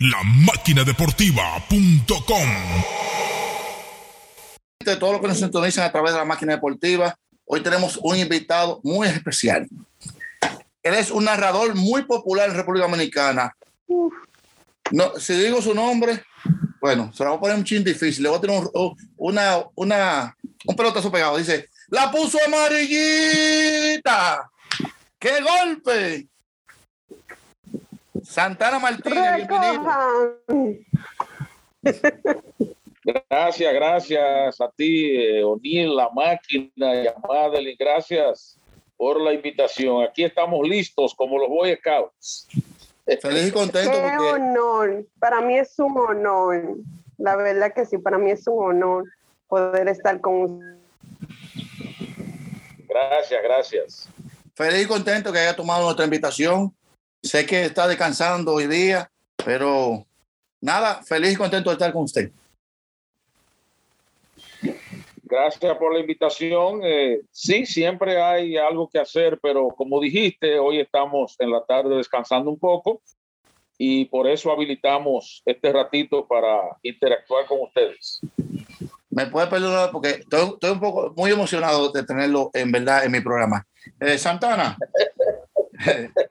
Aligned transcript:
La 0.00 0.22
máquina 0.22 0.84
deportiva.com. 0.84 2.48
De 4.78 4.94
todo 4.94 5.14
lo 5.14 5.20
que 5.20 5.26
nos 5.26 5.40
sintonizan 5.40 5.86
a 5.86 5.90
través 5.90 6.12
de 6.12 6.18
la 6.18 6.24
máquina 6.24 6.52
deportiva, 6.52 7.18
hoy 7.44 7.64
tenemos 7.64 7.98
un 8.00 8.16
invitado 8.16 8.78
muy 8.84 9.08
especial. 9.08 9.66
Él 10.84 10.94
es 10.94 11.10
un 11.10 11.24
narrador 11.24 11.74
muy 11.74 12.04
popular 12.04 12.48
en 12.48 12.54
República 12.54 12.86
Dominicana. 12.86 13.52
No, 14.92 15.18
si 15.18 15.34
digo 15.34 15.60
su 15.60 15.74
nombre, 15.74 16.22
bueno, 16.80 17.12
se 17.12 17.24
lo 17.24 17.30
voy 17.30 17.38
a 17.38 17.40
poner 17.40 17.56
un 17.56 17.64
chin 17.64 17.82
difícil. 17.82 18.22
Le 18.22 18.28
voy 18.28 18.38
a 18.38 18.40
tener 18.40 18.62
un, 18.72 18.96
una, 19.16 19.64
una, 19.74 20.36
un 20.64 20.76
pelotazo 20.76 21.10
pegado. 21.10 21.38
Dice, 21.38 21.70
la 21.88 22.08
puso 22.08 22.38
amarillita. 22.46 24.48
¡Qué 25.18 25.40
golpe! 25.40 26.28
Santana 28.28 28.78
Martínez, 28.78 29.36
bienvenido. 29.36 30.38
Gracias, 33.02 33.72
gracias 33.72 34.60
a 34.60 34.70
ti, 34.76 35.16
eh, 35.16 35.42
O'Neill, 35.42 35.96
la 35.96 36.10
máquina 36.10 36.94
y 37.02 37.06
a 37.06 37.14
Madeline. 37.26 37.76
Gracias 37.78 38.58
por 38.98 39.18
la 39.18 39.32
invitación. 39.32 40.04
Aquí 40.04 40.24
estamos 40.24 40.68
listos 40.68 41.14
como 41.14 41.38
los 41.38 41.48
Boy 41.48 41.74
Scouts. 41.76 42.48
Feliz 43.22 43.48
y 43.48 43.50
contento. 43.50 43.92
Qué 43.92 43.98
porque 43.98 44.42
honor. 44.42 45.06
Para 45.18 45.40
mí 45.40 45.56
es 45.56 45.78
un 45.78 45.96
honor. 45.96 46.76
La 47.16 47.34
verdad 47.34 47.72
que 47.72 47.86
sí, 47.86 47.96
para 47.96 48.18
mí 48.18 48.30
es 48.30 48.46
un 48.46 48.62
honor 48.62 49.04
poder 49.48 49.88
estar 49.88 50.20
con 50.20 50.42
usted. 50.42 50.76
Gracias, 52.86 53.42
gracias. 53.42 54.08
feliz 54.54 54.84
y 54.84 54.86
contento 54.86 55.32
que 55.32 55.38
haya 55.38 55.56
tomado 55.56 55.84
nuestra 55.84 56.04
invitación. 56.04 56.74
Sé 57.22 57.46
que 57.46 57.64
está 57.64 57.88
descansando 57.88 58.54
hoy 58.54 58.66
día, 58.66 59.10
pero 59.44 60.06
nada, 60.60 61.02
feliz 61.02 61.32
y 61.32 61.36
contento 61.36 61.70
de 61.70 61.74
estar 61.74 61.92
con 61.92 62.04
usted. 62.04 62.30
Gracias 65.24 65.76
por 65.76 65.92
la 65.92 66.00
invitación. 66.00 66.80
Eh, 66.82 67.20
sí, 67.30 67.66
siempre 67.66 68.20
hay 68.20 68.56
algo 68.56 68.88
que 68.88 68.98
hacer, 68.98 69.38
pero 69.42 69.68
como 69.68 70.00
dijiste, 70.00 70.58
hoy 70.58 70.80
estamos 70.80 71.36
en 71.38 71.50
la 71.50 71.62
tarde 71.64 71.96
descansando 71.96 72.50
un 72.50 72.58
poco 72.58 73.02
y 73.76 74.06
por 74.06 74.26
eso 74.26 74.50
habilitamos 74.50 75.42
este 75.44 75.72
ratito 75.72 76.26
para 76.26 76.60
interactuar 76.82 77.46
con 77.46 77.60
ustedes. 77.60 78.20
Me 79.10 79.26
puede 79.26 79.48
perdonar 79.48 79.90
porque 79.90 80.10
estoy, 80.10 80.48
estoy 80.54 80.70
un 80.70 80.80
poco 80.80 81.12
muy 81.16 81.30
emocionado 81.30 81.90
de 81.90 82.04
tenerlo 82.04 82.50
en 82.54 82.72
verdad 82.72 83.04
en 83.04 83.12
mi 83.12 83.20
programa. 83.20 83.66
Eh, 84.00 84.16
Santana, 84.16 84.78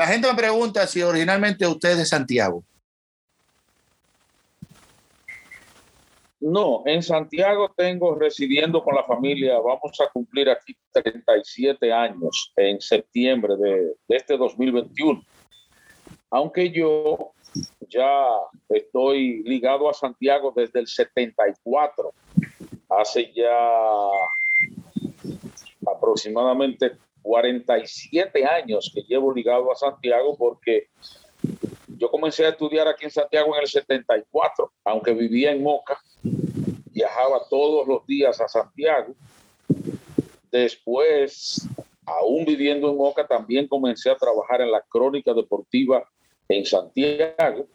la 0.00 0.06
gente 0.06 0.28
me 0.28 0.34
pregunta 0.34 0.86
si 0.86 1.02
originalmente 1.02 1.66
usted 1.66 1.90
es 1.90 1.98
de 1.98 2.06
Santiago. 2.06 2.64
No, 6.40 6.82
en 6.86 7.02
Santiago 7.02 7.70
tengo 7.76 8.14
residiendo 8.14 8.82
con 8.82 8.94
la 8.94 9.04
familia, 9.04 9.58
vamos 9.58 10.00
a 10.00 10.10
cumplir 10.10 10.48
aquí 10.48 10.74
37 10.90 11.92
años 11.92 12.50
en 12.56 12.80
septiembre 12.80 13.56
de, 13.58 13.94
de 14.08 14.16
este 14.16 14.38
2021. 14.38 15.22
Aunque 16.30 16.70
yo 16.70 17.32
ya 17.86 18.24
estoy 18.70 19.42
ligado 19.42 19.90
a 19.90 19.92
Santiago 19.92 20.50
desde 20.56 20.80
el 20.80 20.86
74, 20.86 22.10
hace 22.88 23.30
ya 23.34 23.68
aproximadamente 25.86 26.96
47 27.22 28.44
años 28.44 28.90
que 28.94 29.02
llevo 29.02 29.32
ligado 29.32 29.70
a 29.70 29.76
Santiago 29.76 30.36
porque 30.36 30.88
yo 32.00 32.10
comencé 32.10 32.46
a 32.46 32.50
estudiar 32.50 32.88
aquí 32.88 33.04
en 33.04 33.10
Santiago 33.10 33.54
en 33.54 33.62
el 33.62 33.68
74, 33.68 34.72
aunque 34.84 35.12
vivía 35.12 35.52
en 35.52 35.62
Moca, 35.62 36.00
viajaba 36.92 37.42
todos 37.48 37.86
los 37.86 38.06
días 38.06 38.40
a 38.40 38.48
Santiago. 38.48 39.14
Después, 40.50 41.68
aún 42.06 42.44
viviendo 42.44 42.90
en 42.90 42.96
Moca, 42.96 43.26
también 43.26 43.68
comencé 43.68 44.10
a 44.10 44.16
trabajar 44.16 44.60
en 44.62 44.70
la 44.70 44.82
crónica 44.88 45.34
deportiva 45.34 46.08
en 46.48 46.64
Santiago. 46.64 47.66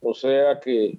O 0.00 0.14
sea 0.14 0.60
que 0.60 0.98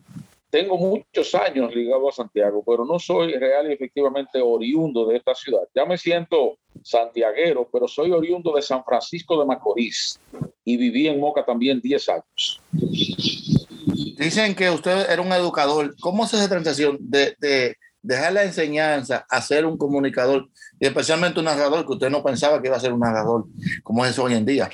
tengo 0.54 0.78
muchos 0.78 1.34
años 1.34 1.74
ligado 1.74 2.08
a 2.08 2.12
Santiago, 2.12 2.64
pero 2.64 2.86
no 2.86 3.00
soy 3.00 3.34
real 3.34 3.68
y 3.68 3.74
efectivamente 3.74 4.40
oriundo 4.40 5.08
de 5.08 5.18
esta 5.18 5.34
ciudad. 5.34 5.64
Ya 5.74 5.84
me 5.84 5.98
siento 5.98 6.60
santiaguero, 6.84 7.68
pero 7.74 7.88
soy 7.88 8.12
oriundo 8.12 8.54
de 8.54 8.62
San 8.62 8.84
Francisco 8.84 9.40
de 9.40 9.48
Macorís 9.48 10.20
y 10.64 10.78
viví 10.78 11.08
en 11.08 11.20
Moca 11.20 11.44
también 11.44 11.82
10 11.82 12.10
años. 12.10 12.62
Dicen 12.72 14.54
que 14.54 14.70
usted 14.70 15.10
era 15.10 15.24
un 15.24 15.32
educador. 15.32 15.96
¿Cómo 16.00 16.24
es 16.24 16.36
esa 16.36 16.48
transición 16.48 17.00
de, 17.00 17.36
de 17.40 17.76
dejar 18.04 18.34
la 18.34 18.44
enseñanza 18.44 19.26
a 19.28 19.42
ser 19.42 19.66
un 19.66 19.76
comunicador 19.76 20.50
y 20.80 20.86
especialmente 20.86 21.40
un 21.40 21.46
narrador 21.46 21.84
que 21.84 21.94
usted 21.94 22.12
no 22.12 22.22
pensaba 22.22 22.62
que 22.62 22.68
iba 22.68 22.78
a 22.78 22.80
ser 22.80 22.94
un 22.94 23.00
narrador 23.00 23.46
como 23.82 24.06
es 24.06 24.20
hoy 24.20 24.36
en 24.36 24.46
día? 24.46 24.70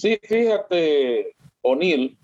Sí, 0.00 0.18
fíjate, 0.22 1.36
O'Neill, 1.60 2.16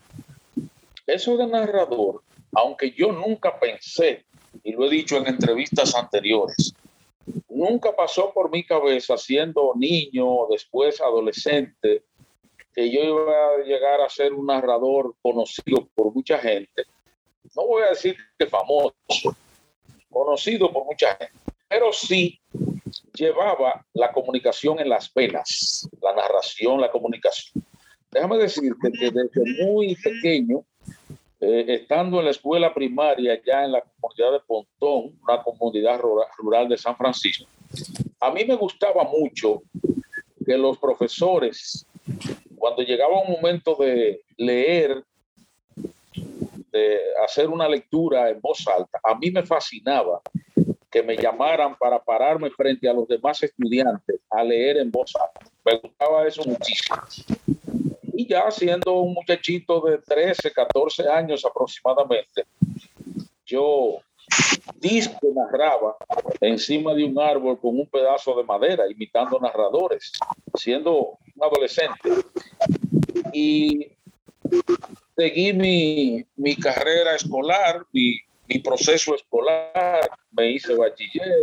eso 1.06 1.36
de 1.36 1.46
narrador, 1.46 2.22
aunque 2.54 2.92
yo 2.92 3.12
nunca 3.12 3.60
pensé, 3.60 4.24
y 4.64 4.72
lo 4.72 4.86
he 4.86 4.88
dicho 4.88 5.18
en 5.18 5.26
entrevistas 5.26 5.94
anteriores, 5.94 6.72
nunca 7.50 7.94
pasó 7.94 8.32
por 8.32 8.50
mi 8.50 8.64
cabeza 8.64 9.18
siendo 9.18 9.74
niño, 9.76 10.46
después 10.50 11.02
adolescente, 11.02 12.04
que 12.72 12.90
yo 12.90 13.04
iba 13.04 13.46
a 13.48 13.62
llegar 13.62 14.00
a 14.00 14.08
ser 14.08 14.32
un 14.32 14.46
narrador 14.46 15.14
conocido 15.20 15.86
por 15.94 16.14
mucha 16.14 16.38
gente. 16.38 16.84
No 17.54 17.66
voy 17.66 17.82
a 17.82 17.90
decir 17.90 18.16
que 18.38 18.46
famoso, 18.46 19.36
conocido 20.08 20.72
por 20.72 20.86
mucha 20.86 21.14
gente, 21.16 21.34
pero 21.68 21.92
sí 21.92 22.40
llevaba 23.16 23.84
la 23.94 24.12
comunicación 24.12 24.78
en 24.78 24.88
las 24.88 25.12
venas, 25.12 25.88
la 26.00 26.14
narración, 26.14 26.80
la 26.80 26.90
comunicación. 26.90 27.64
Déjame 28.10 28.38
decirte 28.38 28.92
que 28.92 29.10
desde 29.10 29.64
muy 29.64 29.96
pequeño, 29.96 30.64
eh, 31.40 31.64
estando 31.68 32.18
en 32.18 32.26
la 32.26 32.30
escuela 32.30 32.72
primaria 32.72 33.40
ya 33.44 33.64
en 33.64 33.72
la 33.72 33.82
comunidad 34.00 34.32
de 34.32 34.40
Pontón, 34.46 35.18
una 35.22 35.42
comunidad 35.42 36.00
rural, 36.00 36.68
de 36.68 36.78
San 36.78 36.96
Francisco, 36.96 37.46
a 38.20 38.30
mí 38.30 38.44
me 38.44 38.54
gustaba 38.54 39.04
mucho 39.04 39.62
que 40.44 40.56
los 40.56 40.78
profesores, 40.78 41.84
cuando 42.56 42.82
llegaba 42.82 43.20
un 43.20 43.32
momento 43.32 43.74
de 43.74 44.22
leer, 44.36 45.04
de 46.72 47.00
hacer 47.24 47.48
una 47.48 47.68
lectura 47.68 48.30
en 48.30 48.40
voz 48.40 48.66
alta, 48.68 49.00
a 49.02 49.14
mí 49.16 49.30
me 49.30 49.42
fascinaba 49.44 50.20
que 50.96 51.02
me 51.02 51.14
llamaran 51.14 51.76
para 51.76 52.02
pararme 52.02 52.48
frente 52.48 52.88
a 52.88 52.92
los 52.94 53.06
demás 53.06 53.42
estudiantes 53.42 54.18
a 54.30 54.42
leer 54.42 54.78
en 54.78 54.90
voz 54.90 55.12
alta. 55.14 55.52
Me 55.62 55.76
gustaba 55.76 56.26
eso 56.26 56.42
muchísimo. 56.46 56.96
Y 58.14 58.26
ya 58.26 58.50
siendo 58.50 58.94
un 58.94 59.12
muchachito 59.12 59.82
de 59.82 59.98
13, 59.98 60.50
14 60.50 61.06
años 61.06 61.44
aproximadamente, 61.44 62.46
yo 63.44 63.98
disco 64.76 65.20
narraba 65.34 65.96
encima 66.40 66.94
de 66.94 67.04
un 67.04 67.20
árbol 67.20 67.60
con 67.60 67.78
un 67.78 67.86
pedazo 67.86 68.34
de 68.34 68.44
madera, 68.44 68.90
imitando 68.90 69.38
narradores, 69.38 70.12
siendo 70.54 71.18
un 71.34 71.44
adolescente. 71.44 72.08
Y 73.34 73.92
seguí 75.14 75.52
mi, 75.52 76.24
mi 76.36 76.56
carrera 76.56 77.14
escolar, 77.14 77.84
mi, 77.92 78.18
mi 78.48 78.58
proceso 78.60 79.14
escolar, 79.14 80.08
me 80.30 80.50
hice 80.50 80.74
bachiller 80.74 81.42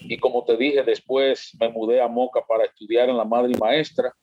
y 0.00 0.16
como 0.18 0.44
te 0.44 0.56
dije, 0.56 0.82
después 0.82 1.52
me 1.60 1.68
mudé 1.68 2.00
a 2.00 2.08
Moca 2.08 2.40
para 2.46 2.64
estudiar 2.64 3.08
en 3.08 3.16
la 3.16 3.24
madre 3.24 3.52
y 3.54 3.58
maestra. 3.58 4.14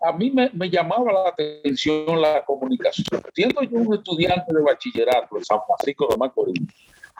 A 0.00 0.12
mí 0.12 0.30
me, 0.30 0.50
me 0.52 0.68
llamaba 0.68 1.12
la 1.12 1.28
atención 1.28 2.20
la 2.20 2.44
comunicación. 2.44 3.22
Siendo 3.34 3.62
yo 3.62 3.78
un 3.78 3.94
estudiante 3.94 4.54
de 4.54 4.62
bachillerato 4.62 5.36
en 5.36 5.44
San 5.44 5.60
Francisco 5.66 6.08
de 6.10 6.16
Macorís, 6.16 6.62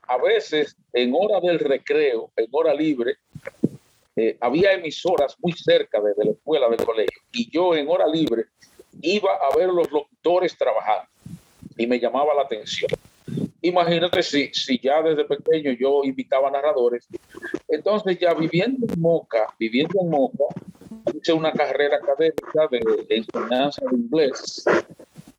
a 0.08 0.16
veces 0.18 0.76
en 0.92 1.12
hora 1.14 1.38
del 1.40 1.58
recreo, 1.58 2.32
en 2.36 2.46
hora 2.50 2.74
libre, 2.74 3.18
eh, 4.16 4.36
había 4.40 4.72
emisoras 4.72 5.36
muy 5.38 5.52
cerca 5.52 6.00
de, 6.00 6.12
la 6.16 6.32
escuela 6.32 6.68
del 6.68 6.84
colegio 6.84 7.22
y 7.32 7.48
yo 7.50 7.76
en 7.76 7.88
hora 7.88 8.06
libre 8.08 8.46
iba 9.02 9.30
a 9.34 9.56
ver 9.56 9.68
los 9.68 9.90
locutores 9.92 10.58
trabajando 10.58 11.08
y 11.80 11.86
me 11.86 11.98
llamaba 11.98 12.34
la 12.34 12.42
atención. 12.42 12.90
Imagínate 13.62 14.22
si, 14.22 14.52
si 14.52 14.78
ya 14.78 15.02
desde 15.02 15.24
pequeño 15.24 15.72
yo 15.72 16.02
invitaba 16.04 16.50
narradores. 16.50 17.08
Entonces 17.68 18.18
ya 18.18 18.34
viviendo 18.34 18.86
en 18.86 19.00
Moca, 19.00 19.54
viviendo 19.58 19.98
en 20.02 20.10
Moca, 20.10 20.44
hice 21.14 21.32
una 21.32 21.52
carrera 21.52 21.96
académica 21.96 22.68
de, 22.70 22.80
de 23.08 23.16
enseñanza 23.16 23.82
de 23.90 23.96
inglés. 23.96 24.62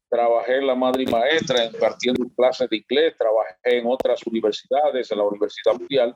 Trabajé 0.10 0.58
en 0.58 0.68
la 0.68 0.76
madre 0.76 1.04
y 1.04 1.06
maestra 1.06 1.66
impartiendo 1.66 2.28
clases 2.36 2.68
de 2.70 2.78
inglés, 2.78 3.14
trabajé 3.18 3.78
en 3.78 3.86
otras 3.86 4.26
universidades, 4.26 5.12
en 5.12 5.18
la 5.20 5.24
Universidad 5.24 5.74
Mundial, 5.78 6.16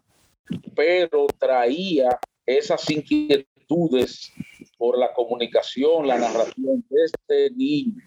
pero 0.76 1.28
traía 1.38 2.20
esas 2.48 2.90
inquietudes 2.90 4.34
por 4.78 4.98
la 4.98 5.14
comunicación, 5.14 6.08
la 6.08 6.18
narración 6.18 6.84
de 6.90 7.06
este 7.06 7.52
niño. 7.56 8.04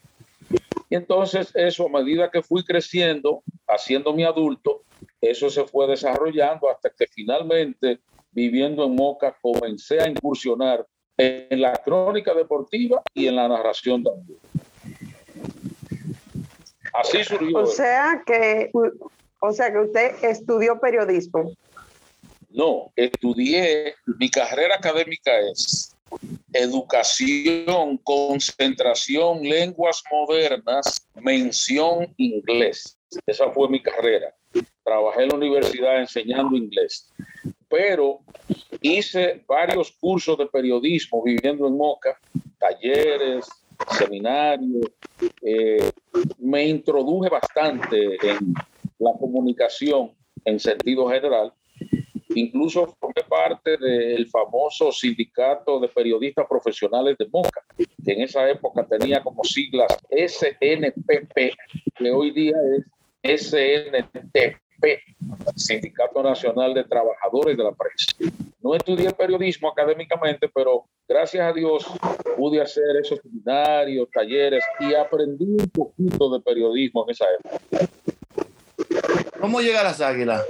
Y 0.91 0.97
entonces 0.97 1.51
eso 1.55 1.87
a 1.87 2.01
medida 2.01 2.31
que 2.31 2.43
fui 2.43 2.65
creciendo, 2.65 3.43
haciendo 3.67 4.13
mi 4.13 4.25
adulto, 4.25 4.83
eso 5.21 5.51
se 5.51 5.65
fue 5.65 5.87
desarrollando 5.87 6.71
hasta 6.71 6.91
que 6.91 7.07
finalmente, 7.07 8.01
viviendo 8.31 8.85
en 8.85 8.95
Moca, 8.95 9.37
comencé 9.41 10.01
a 10.01 10.09
incursionar 10.09 10.87
en 11.17 11.61
la 11.61 11.73
crónica 11.73 12.33
deportiva 12.33 13.03
y 13.13 13.27
en 13.27 13.37
la 13.37 13.49
narración 13.49 14.03
también. 14.03 14.39
Así 16.95 17.23
surgió. 17.25 17.59
O 17.59 17.67
sea 17.67 18.23
que, 18.25 18.71
o 19.41 19.53
sea 19.53 19.73
que 19.73 19.79
usted 19.79 20.13
estudió 20.23 20.81
periodismo. 20.81 21.53
No, 22.51 22.91
estudié, 22.97 23.95
mi 24.19 24.31
carrera 24.31 24.77
académica 24.77 25.39
es 25.53 25.95
educación, 26.53 27.99
concentración, 27.99 29.43
lenguas 29.43 30.03
modernas, 30.11 31.09
mención 31.15 32.13
inglés. 32.17 32.99
Esa 33.27 33.51
fue 33.51 33.69
mi 33.69 33.83
carrera. 33.83 34.35
Trabajé 34.85 35.25
en 35.25 35.29
la 35.29 35.35
universidad 35.35 36.01
enseñando 36.01 36.57
inglés, 36.57 37.11
pero 37.69 38.21
hice 38.81 39.45
varios 39.47 39.93
cursos 39.93 40.39
de 40.39 40.47
periodismo 40.47 41.23
viviendo 41.23 41.67
en 41.67 41.77
Moca, 41.77 42.19
talleres, 42.59 43.47
seminarios. 43.99 44.91
Eh, 45.43 45.91
me 46.39 46.67
introduje 46.67 47.29
bastante 47.29 48.17
en 48.27 48.55
la 48.99 49.13
comunicación 49.19 50.13
en 50.45 50.59
sentido 50.59 51.09
general 51.09 51.53
Incluso 52.39 52.95
formé 53.01 53.25
parte 53.29 53.77
del 53.77 54.29
famoso 54.29 54.93
sindicato 54.93 55.81
de 55.81 55.89
periodistas 55.89 56.47
profesionales 56.49 57.17
de 57.19 57.27
Moca, 57.33 57.65
que 57.77 58.13
en 58.13 58.23
esa 58.23 58.49
época 58.49 58.87
tenía 58.87 59.21
como 59.25 59.43
siglas 59.43 59.89
SNPP, 60.09 61.37
que 61.97 62.11
hoy 62.13 62.31
día 62.31 62.55
es 63.23 63.43
SNTP, 63.51 64.57
Sindicato 65.57 66.23
Nacional 66.23 66.75
de 66.75 66.85
Trabajadores 66.85 67.57
de 67.57 67.65
la 67.65 67.73
Prensa. 67.73 68.33
No 68.63 68.77
estudié 68.77 69.11
periodismo 69.13 69.69
académicamente, 69.69 70.49
pero 70.49 70.85
gracias 71.09 71.45
a 71.45 71.53
Dios 71.53 71.87
pude 72.37 72.61
hacer 72.61 72.99
esos 73.03 73.19
seminarios, 73.21 74.09
talleres 74.13 74.63
y 74.79 74.95
aprendí 74.95 75.57
un 75.59 75.69
poquito 75.71 76.31
de 76.31 76.41
periodismo 76.41 77.05
en 77.05 77.11
esa 77.11 77.25
época. 77.37 77.89
¿Cómo 79.41 79.61
llega 79.61 79.81
a 79.81 79.85
las 79.85 80.01
águilas? 80.01 80.45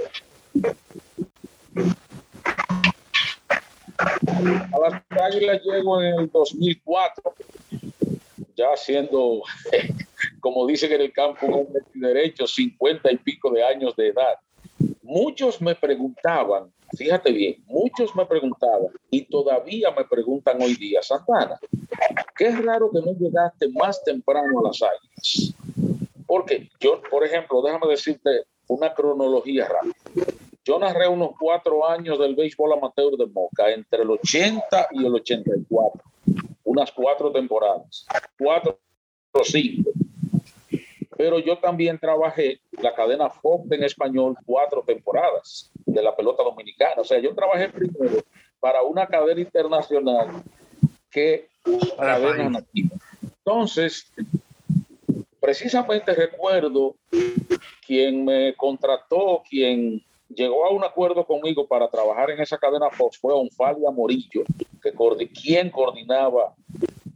A 4.39 4.79
las 4.79 5.03
Águilas 5.09 5.61
llego 5.63 6.01
en 6.01 6.19
el 6.19 6.31
2004, 6.31 7.33
ya 8.55 8.75
siendo, 8.77 9.41
como 10.39 10.65
dicen 10.65 10.91
en 10.93 11.01
el 11.01 11.13
campo, 11.13 11.45
un 11.45 11.67
derecho, 11.93 12.47
50 12.47 13.11
y 13.11 13.17
pico 13.17 13.51
de 13.51 13.63
años 13.63 13.95
de 13.95 14.09
edad. 14.09 14.35
Muchos 15.01 15.61
me 15.61 15.75
preguntaban, 15.75 16.71
fíjate 16.95 17.31
bien, 17.31 17.63
muchos 17.65 18.15
me 18.15 18.25
preguntaban 18.25 18.93
y 19.09 19.25
todavía 19.25 19.91
me 19.91 20.05
preguntan 20.05 20.61
hoy 20.61 20.75
día, 20.75 21.01
Santana, 21.01 21.59
qué 22.37 22.51
raro 22.51 22.89
que 22.91 22.99
no 22.99 23.13
llegaste 23.13 23.69
más 23.69 24.03
temprano 24.03 24.59
a 24.59 24.67
las 24.67 24.81
Águilas. 24.81 25.53
Porque 26.25 26.69
yo, 26.79 27.01
por 27.09 27.25
ejemplo, 27.25 27.61
déjame 27.63 27.87
decirte 27.87 28.43
una 28.67 28.93
cronología 28.93 29.67
rápida. 29.67 30.39
Yo 30.69 30.77
narré 30.77 31.07
unos 31.07 31.31
cuatro 31.35 31.89
años 31.89 32.19
del 32.19 32.35
béisbol 32.35 32.73
amateur 32.73 33.17
de 33.17 33.25
Moca, 33.25 33.71
entre 33.71 34.03
el 34.03 34.11
80 34.11 34.89
y 34.91 35.03
el 35.03 35.15
84. 35.15 36.03
Unas 36.63 36.91
cuatro 36.91 37.31
temporadas. 37.31 38.05
Cuatro 38.37 38.79
o 39.31 39.43
cinco. 39.43 39.89
Pero 41.17 41.39
yo 41.39 41.57
también 41.57 41.97
trabajé 41.97 42.61
la 42.83 42.93
cadena 42.93 43.31
Fox 43.31 43.71
en 43.71 43.83
español 43.83 44.37
cuatro 44.45 44.83
temporadas 44.85 45.71
de 45.87 46.03
la 46.03 46.15
pelota 46.15 46.43
dominicana. 46.43 47.01
O 47.01 47.03
sea, 47.03 47.17
yo 47.17 47.33
trabajé 47.33 47.69
primero 47.69 48.23
para 48.59 48.83
una 48.83 49.07
cadena 49.07 49.41
internacional 49.41 50.43
que 51.09 51.49
cadena 51.97 52.47
nativa. 52.47 52.95
Entonces, 53.23 54.13
precisamente 55.39 56.13
recuerdo 56.13 56.95
quien 57.87 58.23
me 58.23 58.53
contrató, 58.55 59.41
quien 59.49 60.03
llegó 60.29 60.65
a 60.65 60.71
un 60.71 60.83
acuerdo 60.83 61.25
conmigo 61.25 61.67
para 61.67 61.89
trabajar 61.89 62.31
en 62.31 62.39
esa 62.39 62.57
cadena 62.57 62.89
Fox 62.89 63.17
fue 63.17 63.33
Onfalia 63.33 63.91
Morillo, 63.91 64.43
que 64.81 64.93
quien 65.29 65.69
coordinaba 65.69 66.53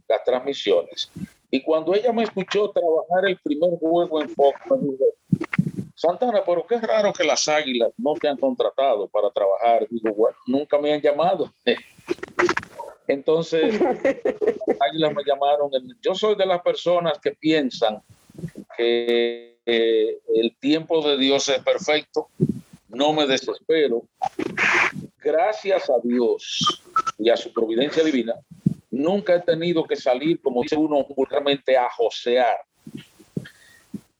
las 0.08 0.24
transmisiones. 0.24 1.10
Y 1.50 1.62
cuando 1.62 1.94
ella 1.94 2.12
me 2.12 2.24
escuchó 2.24 2.70
trabajar 2.70 3.28
el 3.28 3.38
primer 3.38 3.78
juego 3.78 4.20
en 4.20 4.28
Fox, 4.30 4.60
me 4.70 4.76
dijo, 4.78 5.04
Santana, 5.94 6.42
pero 6.44 6.66
qué 6.66 6.78
raro 6.80 7.12
que 7.12 7.24
las 7.24 7.46
águilas 7.48 7.92
no 7.96 8.14
te 8.14 8.28
han 8.28 8.36
contratado 8.36 9.08
para 9.08 9.30
trabajar. 9.30 9.86
Digo, 9.88 10.12
bueno, 10.12 10.36
nunca 10.46 10.78
me 10.78 10.92
han 10.92 11.00
llamado. 11.00 11.52
Entonces, 13.06 13.80
las 13.80 14.80
águilas 14.80 15.14
me 15.14 15.22
llamaron. 15.24 15.70
Yo 16.02 16.14
soy 16.14 16.34
de 16.34 16.46
las 16.46 16.60
personas 16.62 17.18
que 17.20 17.30
piensan 17.32 18.02
que 18.76 19.58
eh, 19.64 20.18
el 20.34 20.56
tiempo 20.56 21.00
de 21.06 21.16
Dios 21.16 21.48
es 21.48 21.62
perfecto 21.62 22.28
no 22.94 23.12
me 23.12 23.26
desespero. 23.26 24.02
Gracias 25.22 25.88
a 25.90 25.94
Dios 26.02 26.82
y 27.18 27.30
a 27.30 27.36
su 27.36 27.52
providencia 27.52 28.02
divina, 28.02 28.34
nunca 28.90 29.36
he 29.36 29.40
tenido 29.40 29.84
que 29.84 29.96
salir, 29.96 30.40
como 30.40 30.62
dice 30.62 30.76
uno 30.76 31.04
vulgarmente, 31.04 31.76
a 31.76 31.88
josear. 31.90 32.56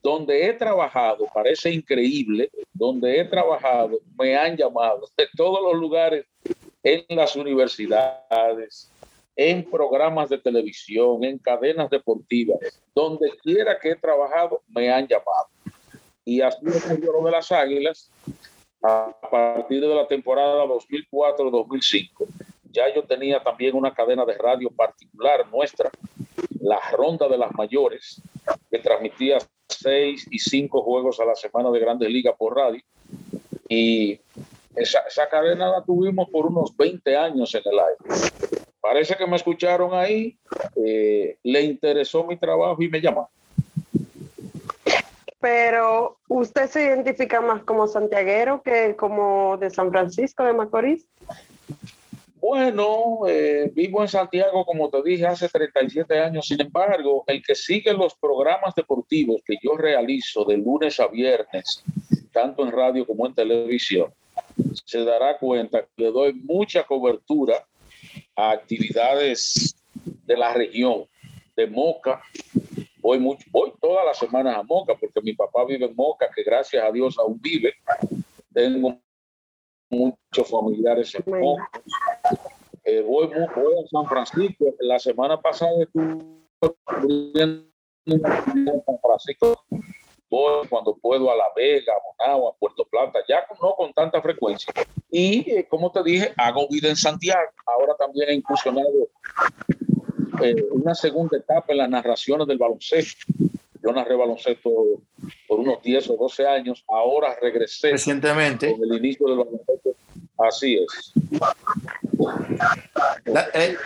Donde 0.02 0.46
he 0.46 0.52
trabajado, 0.52 1.26
parece 1.32 1.70
increíble, 1.70 2.50
donde 2.72 3.20
he 3.20 3.24
trabajado, 3.24 4.00
me 4.18 4.36
han 4.36 4.56
llamado 4.56 5.08
de 5.16 5.26
todos 5.36 5.62
los 5.62 5.80
lugares, 5.80 6.26
en 6.82 7.04
las 7.16 7.34
universidades, 7.34 8.90
en 9.36 9.64
programas 9.64 10.28
de 10.28 10.38
televisión, 10.38 11.24
en 11.24 11.38
cadenas 11.38 11.88
deportivas, 11.88 12.58
donde 12.94 13.30
quiera 13.42 13.78
que 13.80 13.92
he 13.92 13.96
trabajado, 13.96 14.62
me 14.68 14.92
han 14.92 15.08
llamado. 15.08 15.48
Y 16.24 16.40
así 16.40 16.58
es 16.66 17.00
lo 17.00 17.22
de 17.24 17.30
las 17.30 17.50
águilas, 17.52 18.10
a 18.84 19.14
partir 19.30 19.80
de 19.80 19.94
la 19.94 20.06
temporada 20.06 20.64
2004-2005. 20.66 22.26
Ya 22.70 22.92
yo 22.94 23.02
tenía 23.04 23.42
también 23.42 23.74
una 23.74 23.94
cadena 23.94 24.26
de 24.26 24.34
radio 24.34 24.68
particular 24.70 25.48
nuestra, 25.50 25.90
la 26.60 26.78
Ronda 26.92 27.26
de 27.28 27.38
las 27.38 27.52
Mayores, 27.54 28.20
que 28.70 28.78
transmitía 28.78 29.38
seis 29.68 30.26
y 30.30 30.38
cinco 30.38 30.82
juegos 30.82 31.18
a 31.18 31.24
la 31.24 31.34
semana 31.34 31.70
de 31.70 31.78
Grandes 31.80 32.10
Ligas 32.10 32.34
por 32.36 32.56
radio. 32.56 32.82
Y 33.68 34.20
esa, 34.76 35.28
cadena 35.30 35.70
la 35.70 35.82
tuvimos 35.82 36.28
por 36.28 36.46
unos 36.46 36.76
20 36.76 37.16
años 37.16 37.54
en 37.54 37.62
el 37.64 37.78
aire. 37.78 38.30
Parece 38.80 39.16
que 39.16 39.26
me 39.26 39.36
escucharon 39.36 39.94
ahí, 39.94 40.36
eh, 40.84 41.38
le 41.42 41.62
interesó 41.62 42.24
mi 42.24 42.36
trabajo 42.36 42.82
y 42.82 42.88
me 42.88 43.00
llamaron 43.00 43.30
pero 45.44 46.20
usted 46.28 46.70
se 46.70 46.84
identifica 46.84 47.42
más 47.42 47.64
como 47.64 47.86
santiaguero 47.86 48.62
que 48.62 48.96
como 48.96 49.58
de 49.58 49.68
San 49.68 49.90
Francisco 49.90 50.42
de 50.42 50.54
Macorís. 50.54 51.06
Bueno, 52.40 53.26
eh, 53.28 53.70
vivo 53.74 54.00
en 54.00 54.08
Santiago, 54.08 54.64
como 54.64 54.88
te 54.88 55.02
dije, 55.02 55.26
hace 55.26 55.50
37 55.50 56.18
años. 56.18 56.46
Sin 56.46 56.62
embargo, 56.62 57.24
el 57.26 57.42
que 57.42 57.54
sigue 57.54 57.92
los 57.92 58.14
programas 58.14 58.74
deportivos 58.74 59.42
que 59.44 59.56
yo 59.62 59.76
realizo 59.76 60.46
de 60.46 60.56
lunes 60.56 60.98
a 60.98 61.08
viernes, 61.08 61.84
tanto 62.32 62.64
en 62.64 62.72
radio 62.72 63.06
como 63.06 63.26
en 63.26 63.34
televisión, 63.34 64.14
se 64.86 65.04
dará 65.04 65.36
cuenta 65.36 65.82
que 65.82 66.04
le 66.04 66.10
doy 66.10 66.32
mucha 66.32 66.84
cobertura 66.84 67.66
a 68.34 68.50
actividades 68.52 69.76
de 70.24 70.36
la 70.38 70.54
región, 70.54 71.04
de 71.54 71.66
Moca, 71.66 72.22
Voy, 73.04 73.18
mucho, 73.18 73.46
voy 73.50 73.70
todas 73.82 74.06
las 74.06 74.16
semanas 74.16 74.56
a 74.56 74.62
Moca 74.62 74.94
porque 74.98 75.20
mi 75.20 75.34
papá 75.34 75.66
vive 75.66 75.84
en 75.84 75.94
Moca, 75.94 76.26
que 76.34 76.42
gracias 76.42 76.82
a 76.82 76.90
Dios 76.90 77.18
aún 77.18 77.38
vive. 77.38 77.74
Tengo 78.50 78.98
muchos 79.90 80.48
familiares 80.48 81.14
en 81.14 81.22
Moca. 81.38 81.68
Eh, 82.82 83.02
voy, 83.02 83.26
voy, 83.26 83.74
a 83.84 83.88
San 83.90 84.06
Francisco. 84.06 84.64
La 84.80 84.98
semana 84.98 85.38
pasada 85.38 85.82
estuve 85.82 86.32
en 87.34 87.70
San 88.06 88.98
Francisco. 89.02 89.62
Voy 90.30 90.66
cuando 90.68 90.96
puedo 90.96 91.30
a 91.30 91.36
La 91.36 91.52
Vega, 91.54 91.92
a 91.92 92.24
Monagua, 92.26 92.52
a 92.52 92.54
Puerto 92.54 92.86
Plata, 92.86 93.18
ya 93.28 93.44
no 93.60 93.74
con 93.74 93.92
tanta 93.92 94.22
frecuencia. 94.22 94.72
Y 95.10 95.50
eh, 95.50 95.68
como 95.68 95.92
te 95.92 96.02
dije, 96.02 96.32
hago 96.38 96.66
vida 96.70 96.88
en 96.88 96.96
Santiago. 96.96 97.50
Ahora 97.66 97.94
también 97.98 98.30
he 98.30 98.34
incursionado 98.34 98.88
eh, 100.42 100.54
una 100.72 100.94
segunda 100.94 101.36
etapa 101.38 101.66
en 101.72 101.78
las 101.78 101.88
narraciones 101.90 102.46
del 102.46 102.58
baloncesto. 102.58 103.26
Yo 103.82 103.92
narré 103.92 104.14
baloncesto 104.16 104.70
por 105.46 105.60
unos 105.60 105.82
10 105.82 106.10
o 106.10 106.16
12 106.16 106.46
años, 106.46 106.82
ahora 106.88 107.36
regresé 107.40 107.90
recientemente 107.90 108.72
con 108.72 108.82
el 108.82 108.96
inicio 108.96 109.26
del 109.28 109.38
baloncesto. 109.38 109.90
Así 110.38 110.78
es. 110.78 111.12
La- 113.26 113.46
eh, 113.54 113.76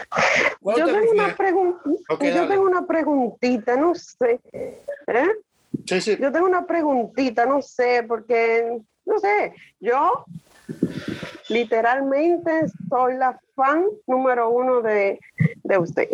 ¿cuál 0.62 0.78
Yo 0.78 0.87
tengo 0.87 1.11
una, 1.11 1.37
pregun- 1.37 1.76
yo 2.09 2.49
tengo 2.49 2.62
una 2.62 2.87
preguntita, 2.87 3.76
no 3.76 3.95
sé. 3.95 4.40
¿Eh? 4.52 5.28
Sí, 5.87 6.00
sí. 6.00 6.17
Yo 6.21 6.31
tengo 6.33 6.47
una 6.47 6.67
preguntita, 6.67 7.45
no 7.47 7.61
sé, 7.61 8.05
porque, 8.07 8.78
no 9.05 9.19
sé, 9.19 9.52
yo 9.81 10.25
literalmente 11.49 12.67
soy 12.88 13.17
la 13.17 13.38
fan 13.55 13.85
número 14.07 14.50
uno 14.50 14.81
de, 14.83 15.19
de 15.64 15.78
usted. 15.78 16.09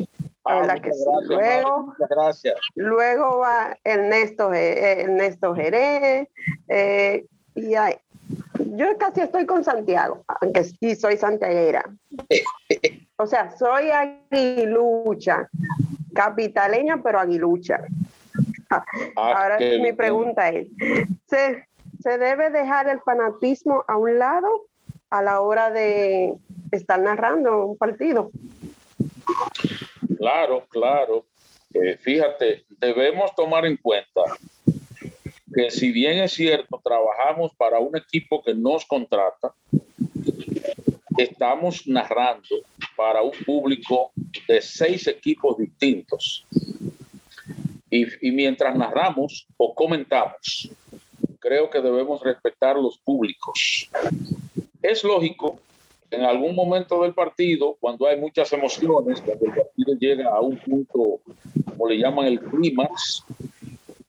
Ah, 0.47 0.79
que 0.83 0.93
sí. 0.93 1.05
gracias, 1.05 1.29
Luego, 1.29 1.95
gracias. 2.11 2.61
luego 2.75 3.39
va 3.39 3.77
Ernesto, 3.83 4.53
eh, 4.53 5.03
Ernesto 5.03 5.55
Jerez, 5.55 6.29
eh, 6.69 7.25
y 7.55 7.75
hay- 7.75 7.97
yo 8.59 8.97
casi 8.99 9.23
estoy 9.23 9.47
con 9.47 9.65
Santiago, 9.65 10.23
aunque 10.41 10.65
sí 10.65 10.95
soy 10.97 11.17
santiaguera. 11.17 11.85
O 13.17 13.27
sea, 13.29 13.57
soy 13.57 13.91
aguilucha, 13.93 15.49
capitaleña, 16.17 17.01
pero 17.01 17.21
aguilucha. 17.21 17.81
Ah, 18.69 18.85
Ahora 19.17 19.59
mi 19.61 19.93
pregunta 19.93 20.49
es, 20.49 20.67
¿se, 21.29 21.65
¿se 22.03 22.19
debe 22.19 22.51
dejar 22.51 22.89
el 22.89 23.01
fanatismo 23.03 23.85
a 23.87 23.97
un 23.97 24.19
lado 24.19 24.49
a 25.11 25.23
la 25.23 25.41
hora 25.43 25.71
de 25.71 26.35
estar 26.73 26.99
narrando 27.01 27.67
un 27.67 27.77
partido? 27.79 28.33
Claro, 30.19 30.67
claro. 30.69 31.25
Eh, 31.73 31.97
fíjate, 32.01 32.65
debemos 32.79 33.35
tomar 33.35 33.67
en 33.67 33.77
cuenta 33.77 34.23
que 35.55 35.71
si 35.71 35.93
bien 35.93 36.19
es 36.19 36.33
cierto, 36.33 36.81
trabajamos 36.83 37.53
para 37.55 37.79
un 37.79 37.97
equipo 37.97 38.43
que 38.43 38.55
nos 38.55 38.85
contrata, 38.85 39.55
estamos 41.17 41.87
narrando 41.87 42.63
para 42.97 43.23
un 43.23 43.33
público 43.45 44.11
de 44.49 44.61
seis 44.61 45.07
equipos 45.07 45.59
distintos. 45.59 46.45
Y, 47.91 48.07
y 48.27 48.33
mientras 48.33 48.75
narramos 48.75 49.47
o 49.57 49.75
comentamos, 49.75 50.71
creo 51.39 51.71
que 51.71 51.81
debemos 51.81 52.23
respetar 52.23 52.77
los 52.77 52.99
públicos. 52.99 53.89
Es 54.83 55.05
lógico 55.05 55.61
en 56.11 56.23
algún 56.23 56.55
momento 56.55 57.03
del 57.03 57.15
partido, 57.15 57.77
cuando 57.81 58.07
hay 58.07 58.19
muchas 58.19 58.53
emociones, 58.53 59.21
cuando 59.21 59.47
el 59.47 59.53
partido 59.53 59.95
llega 59.99 60.29
a 60.31 60.41
un 60.41 60.57
punto, 60.59 61.21
como 61.69 61.89
le 61.89 61.99
llaman 61.99 62.27
el 62.27 62.41
clímax, 62.41 63.25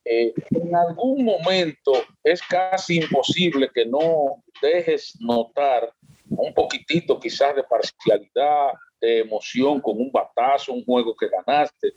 eh, 0.06 0.34
en 0.52 0.76
algún 0.76 1.26
momento 1.26 1.94
es 2.24 2.42
casi 2.44 2.98
imposible 2.98 3.70
que 3.74 3.86
no 3.86 4.44
dejes 4.62 5.18
notar 5.20 5.92
un 6.30 6.54
poquitito 6.54 7.20
quizás 7.20 7.56
de 7.56 7.64
parcialidad, 7.64 8.74
de 9.02 9.20
emoción 9.20 9.82
con 9.82 10.00
un 10.00 10.12
batazo, 10.12 10.74
un 10.74 10.86
juego 10.86 11.16
que 11.16 11.28
ganaste. 11.28 11.94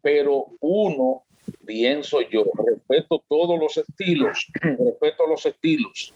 Pero 0.00 0.46
uno, 0.60 1.22
pienso 1.66 2.20
yo, 2.20 2.44
respeto 2.64 3.22
todos 3.28 3.58
los 3.58 3.76
estilos, 3.76 4.46
respeto 4.62 5.26
los 5.26 5.44
estilos, 5.44 6.12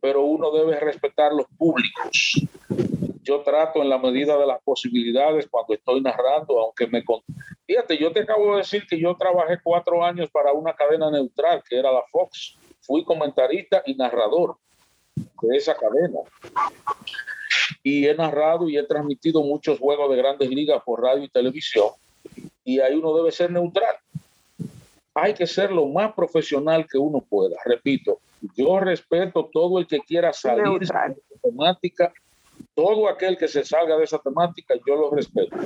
pero 0.00 0.22
uno 0.22 0.50
debe 0.50 0.78
respetar 0.80 1.32
los 1.32 1.46
públicos. 1.58 2.40
Yo 3.22 3.40
trato 3.42 3.82
en 3.82 3.88
la 3.88 3.98
medida 3.98 4.36
de 4.38 4.46
las 4.46 4.60
posibilidades 4.62 5.46
cuando 5.50 5.74
estoy 5.74 6.00
narrando, 6.00 6.58
aunque 6.60 6.86
me... 6.86 7.04
con- 7.04 7.22
Fíjate, 7.66 7.98
yo 7.98 8.10
te 8.12 8.20
acabo 8.20 8.52
de 8.52 8.58
decir 8.58 8.84
que 8.86 8.98
yo 8.98 9.14
trabajé 9.16 9.58
cuatro 9.62 10.02
años 10.04 10.28
para 10.30 10.52
una 10.52 10.74
cadena 10.74 11.10
neutral, 11.10 11.62
que 11.68 11.78
era 11.78 11.92
la 11.92 12.02
Fox. 12.10 12.56
Fui 12.80 13.04
comentarista 13.04 13.82
y 13.86 13.94
narrador 13.94 14.56
de 15.14 15.56
esa 15.56 15.76
cadena. 15.76 16.18
Y 17.82 18.06
he 18.06 18.14
narrado 18.14 18.68
y 18.68 18.76
he 18.76 18.82
transmitido 18.82 19.42
muchos 19.42 19.78
juegos 19.78 20.10
de 20.10 20.16
grandes 20.16 20.48
ligas 20.50 20.82
por 20.84 21.02
radio 21.02 21.22
y 21.22 21.28
televisión. 21.28 21.90
Y 22.64 22.80
ahí 22.80 22.94
uno 22.94 23.14
debe 23.14 23.30
ser 23.30 23.50
neutral. 23.50 23.94
Hay 25.14 25.34
que 25.34 25.46
ser 25.46 25.70
lo 25.70 25.86
más 25.86 26.12
profesional 26.14 26.86
que 26.90 26.98
uno 26.98 27.20
pueda. 27.20 27.56
Repito, 27.64 28.18
yo 28.56 28.80
respeto 28.80 29.48
todo 29.52 29.78
el 29.78 29.86
que 29.86 30.00
quiera 30.00 30.32
salir 30.32 30.78
de 30.78 30.84
esa 30.84 31.14
temática, 31.42 32.12
todo 32.74 33.08
aquel 33.08 33.36
que 33.36 33.48
se 33.48 33.64
salga 33.64 33.96
de 33.96 34.04
esa 34.04 34.18
temática, 34.18 34.74
yo 34.86 34.96
lo 34.96 35.10
respeto. 35.10 35.56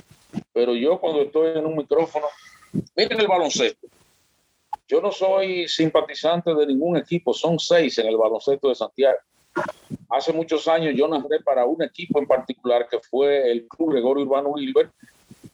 Pero 0.52 0.75
yo 0.75 0.99
cuando 1.00 1.23
estoy 1.23 1.59
en 1.59 1.66
un 1.66 1.76
micrófono, 1.76 2.26
miren 2.97 3.21
el 3.21 3.26
baloncesto. 3.26 3.87
Yo 4.87 5.00
no 5.00 5.11
soy 5.11 5.66
simpatizante 5.66 6.54
de 6.54 6.66
ningún 6.66 6.97
equipo, 6.97 7.33
son 7.33 7.59
seis 7.59 7.99
en 7.99 8.07
el 8.07 8.16
baloncesto 8.16 8.69
de 8.69 8.75
Santiago. 8.75 9.19
Hace 10.11 10.33
muchos 10.33 10.69
años 10.69 10.95
yo 10.97 11.09
narré 11.09 11.40
para 11.43 11.64
un 11.64 11.83
equipo 11.83 12.19
en 12.19 12.26
particular 12.26 12.87
que 12.88 12.99
fue 12.99 13.50
el 13.50 13.66
Club 13.66 13.93
Gregorio 13.93 14.25
Urbano 14.25 14.50
Wilber, 14.50 14.90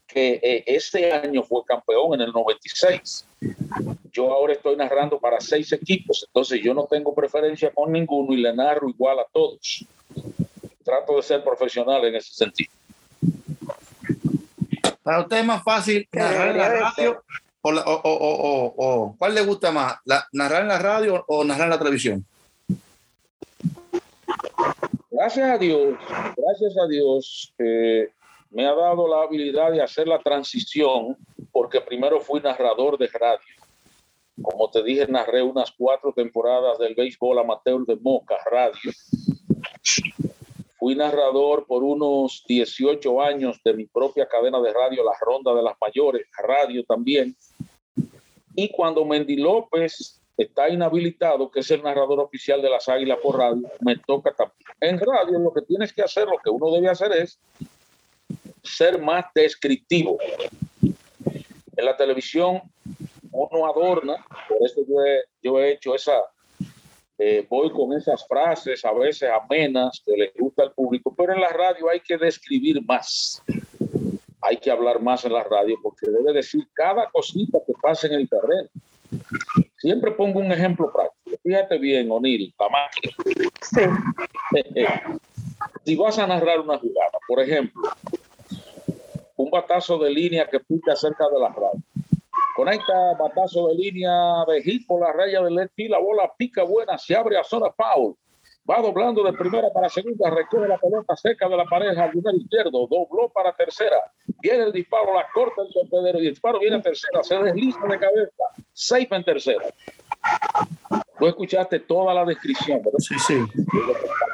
que 0.06 0.40
eh, 0.42 0.64
este 0.66 1.12
año 1.12 1.42
fue 1.42 1.62
campeón 1.64 2.14
en 2.14 2.22
el 2.22 2.32
96. 2.32 3.26
Yo 4.12 4.32
ahora 4.32 4.52
estoy 4.54 4.76
narrando 4.76 5.18
para 5.18 5.40
seis 5.40 5.72
equipos, 5.72 6.24
entonces 6.26 6.60
yo 6.62 6.74
no 6.74 6.84
tengo 6.90 7.14
preferencia 7.14 7.70
con 7.72 7.92
ninguno 7.92 8.32
y 8.32 8.38
le 8.38 8.54
narro 8.54 8.88
igual 8.88 9.18
a 9.20 9.24
todos. 9.32 9.84
Trato 10.84 11.16
de 11.16 11.22
ser 11.22 11.44
profesional 11.44 12.04
en 12.04 12.14
ese 12.16 12.32
sentido. 12.32 12.70
Para 15.02 15.20
usted 15.20 15.38
es 15.38 15.44
más 15.44 15.62
fácil 15.62 16.08
narrar 16.12 16.48
en 16.48 16.56
la 16.58 16.68
radio 16.68 17.22
o, 17.62 17.72
la- 17.72 17.82
o, 17.82 17.92
o, 17.92 18.12
o, 18.12 18.64
o- 18.66 18.74
o- 18.76 19.16
¿cuál 19.18 19.34
le 19.34 19.42
gusta 19.42 19.70
más? 19.70 19.96
La- 20.04 20.26
¿Narrar 20.32 20.62
en 20.62 20.68
la 20.68 20.78
radio 20.78 21.24
o 21.28 21.44
narrar 21.44 21.64
en 21.66 21.70
la 21.70 21.78
televisión? 21.78 22.24
Gracias 25.10 25.50
a 25.50 25.58
Dios, 25.58 25.94
gracias 26.36 26.74
a 26.82 26.86
Dios, 26.88 27.52
eh, 27.58 28.08
me 28.50 28.66
ha 28.66 28.74
dado 28.74 29.06
la 29.06 29.22
habilidad 29.24 29.70
de 29.70 29.82
hacer 29.82 30.08
la 30.08 30.18
transición, 30.18 31.16
porque 31.52 31.80
primero 31.80 32.20
fui 32.20 32.40
narrador 32.40 32.96
de 32.96 33.06
radio. 33.08 33.38
Como 34.42 34.70
te 34.70 34.82
dije, 34.82 35.06
narré 35.06 35.42
unas 35.42 35.70
cuatro 35.72 36.12
temporadas 36.12 36.78
del 36.78 36.94
béisbol 36.94 37.38
amateur 37.38 37.84
de 37.84 37.96
Moca 37.96 38.36
Radio. 38.50 38.92
Fui 40.78 40.94
narrador 40.94 41.66
por 41.66 41.82
unos 41.84 42.42
18 42.48 43.20
años 43.20 43.60
de 43.62 43.74
mi 43.74 43.84
propia 43.86 44.26
cadena 44.26 44.60
de 44.60 44.72
radio, 44.72 45.04
La 45.04 45.12
Ronda 45.20 45.54
de 45.54 45.62
las 45.62 45.74
Mayores, 45.80 46.26
radio 46.42 46.82
también. 46.84 47.36
Y 48.54 48.70
cuando 48.70 49.04
Mendy 49.04 49.36
López 49.36 50.20
está 50.38 50.70
inhabilitado, 50.70 51.50
que 51.50 51.60
es 51.60 51.70
el 51.70 51.82
narrador 51.82 52.20
oficial 52.20 52.62
de 52.62 52.70
las 52.70 52.88
Águilas 52.88 53.18
por 53.22 53.36
radio, 53.36 53.68
me 53.80 53.96
toca 53.96 54.32
también. 54.32 54.56
En 54.80 54.98
radio 54.98 55.38
lo 55.38 55.52
que 55.52 55.62
tienes 55.62 55.92
que 55.92 56.02
hacer, 56.02 56.26
lo 56.26 56.38
que 56.38 56.48
uno 56.48 56.70
debe 56.72 56.88
hacer 56.88 57.12
es 57.12 57.38
ser 58.62 59.00
más 59.00 59.26
descriptivo. 59.34 60.18
En 60.82 61.84
la 61.84 61.96
televisión 61.96 62.62
uno 63.32 63.66
adorna, 63.66 64.16
por 64.48 64.58
eso 64.64 64.80
yo 64.88 65.04
he, 65.04 65.24
yo 65.42 65.58
he 65.58 65.72
hecho 65.72 65.94
esa, 65.94 66.20
eh, 67.18 67.46
voy 67.48 67.70
con 67.70 67.92
esas 67.92 68.26
frases 68.26 68.84
a 68.84 68.92
veces 68.92 69.30
amenas 69.30 70.02
que 70.04 70.12
le 70.16 70.32
gusta 70.38 70.62
al 70.62 70.72
público, 70.72 71.14
pero 71.16 71.34
en 71.34 71.40
la 71.40 71.50
radio 71.50 71.88
hay 71.90 72.00
que 72.00 72.16
describir 72.16 72.82
más. 72.84 73.42
Hay 74.42 74.56
que 74.56 74.70
hablar 74.70 75.02
más 75.02 75.24
en 75.26 75.34
la 75.34 75.44
radio 75.44 75.76
porque 75.82 76.10
debe 76.10 76.32
decir 76.32 76.66
cada 76.72 77.10
cosita 77.10 77.58
que 77.66 77.74
pasa 77.80 78.06
en 78.06 78.14
el 78.14 78.28
terreno. 78.28 78.68
Siempre 79.76 80.12
pongo 80.12 80.40
un 80.40 80.50
ejemplo 80.50 80.90
práctico. 80.90 81.36
Fíjate 81.42 81.78
bien, 81.78 82.08
la 82.08 82.68
máquina. 82.68 83.12
Sí, 83.60 83.80
si 85.84 85.96
vas 85.96 86.18
a 86.18 86.26
narrar 86.26 86.60
una 86.60 86.78
jugada, 86.78 87.18
por 87.28 87.40
ejemplo, 87.40 87.82
un 89.36 89.50
batazo 89.50 89.98
de 89.98 90.10
línea 90.10 90.48
que 90.48 90.60
pica 90.60 90.96
cerca 90.96 91.28
de 91.28 91.38
la 91.38 91.48
radio. 91.48 91.82
Conecta 92.60 93.14
batazo 93.18 93.68
de 93.68 93.74
línea 93.74 94.44
de 94.46 94.60
hit 94.62 94.86
por 94.86 95.00
la 95.00 95.10
raya 95.14 95.40
del 95.40 95.70
field, 95.70 95.92
la 95.92 95.98
bola 95.98 96.30
pica 96.36 96.62
buena, 96.62 96.98
se 96.98 97.16
abre 97.16 97.38
a 97.38 97.42
zona 97.42 97.72
foul. 97.72 98.14
Va 98.68 98.82
doblando 98.82 99.24
de 99.24 99.32
primera 99.32 99.70
para 99.72 99.88
segunda, 99.88 100.28
recoge 100.28 100.68
la 100.68 100.76
pelota 100.76 101.16
cerca 101.16 101.48
de 101.48 101.56
la 101.56 101.64
pared 101.64 101.94
jardinero 101.94 102.36
izquierdo, 102.36 102.86
dobló 102.86 103.30
para 103.32 103.56
tercera. 103.56 103.96
Viene 104.42 104.64
el 104.64 104.72
disparo, 104.72 105.14
la 105.14 105.26
corta 105.32 105.62
el 105.62 105.72
torpedero 105.72 106.18
y 106.18 106.26
el 106.26 106.32
disparo 106.34 106.58
viene 106.58 106.76
a 106.76 106.82
tercera, 106.82 107.22
se 107.22 107.38
desliza 107.38 107.80
de 107.88 107.98
cabeza, 107.98 108.44
safe 108.74 109.08
en 109.10 109.24
tercera. 109.24 109.64
Tú 111.18 111.26
escuchaste 111.28 111.80
toda 111.80 112.12
la 112.12 112.26
descripción, 112.26 112.82
¿verdad? 112.82 112.98
Sí, 112.98 113.14
sí. 113.26 113.38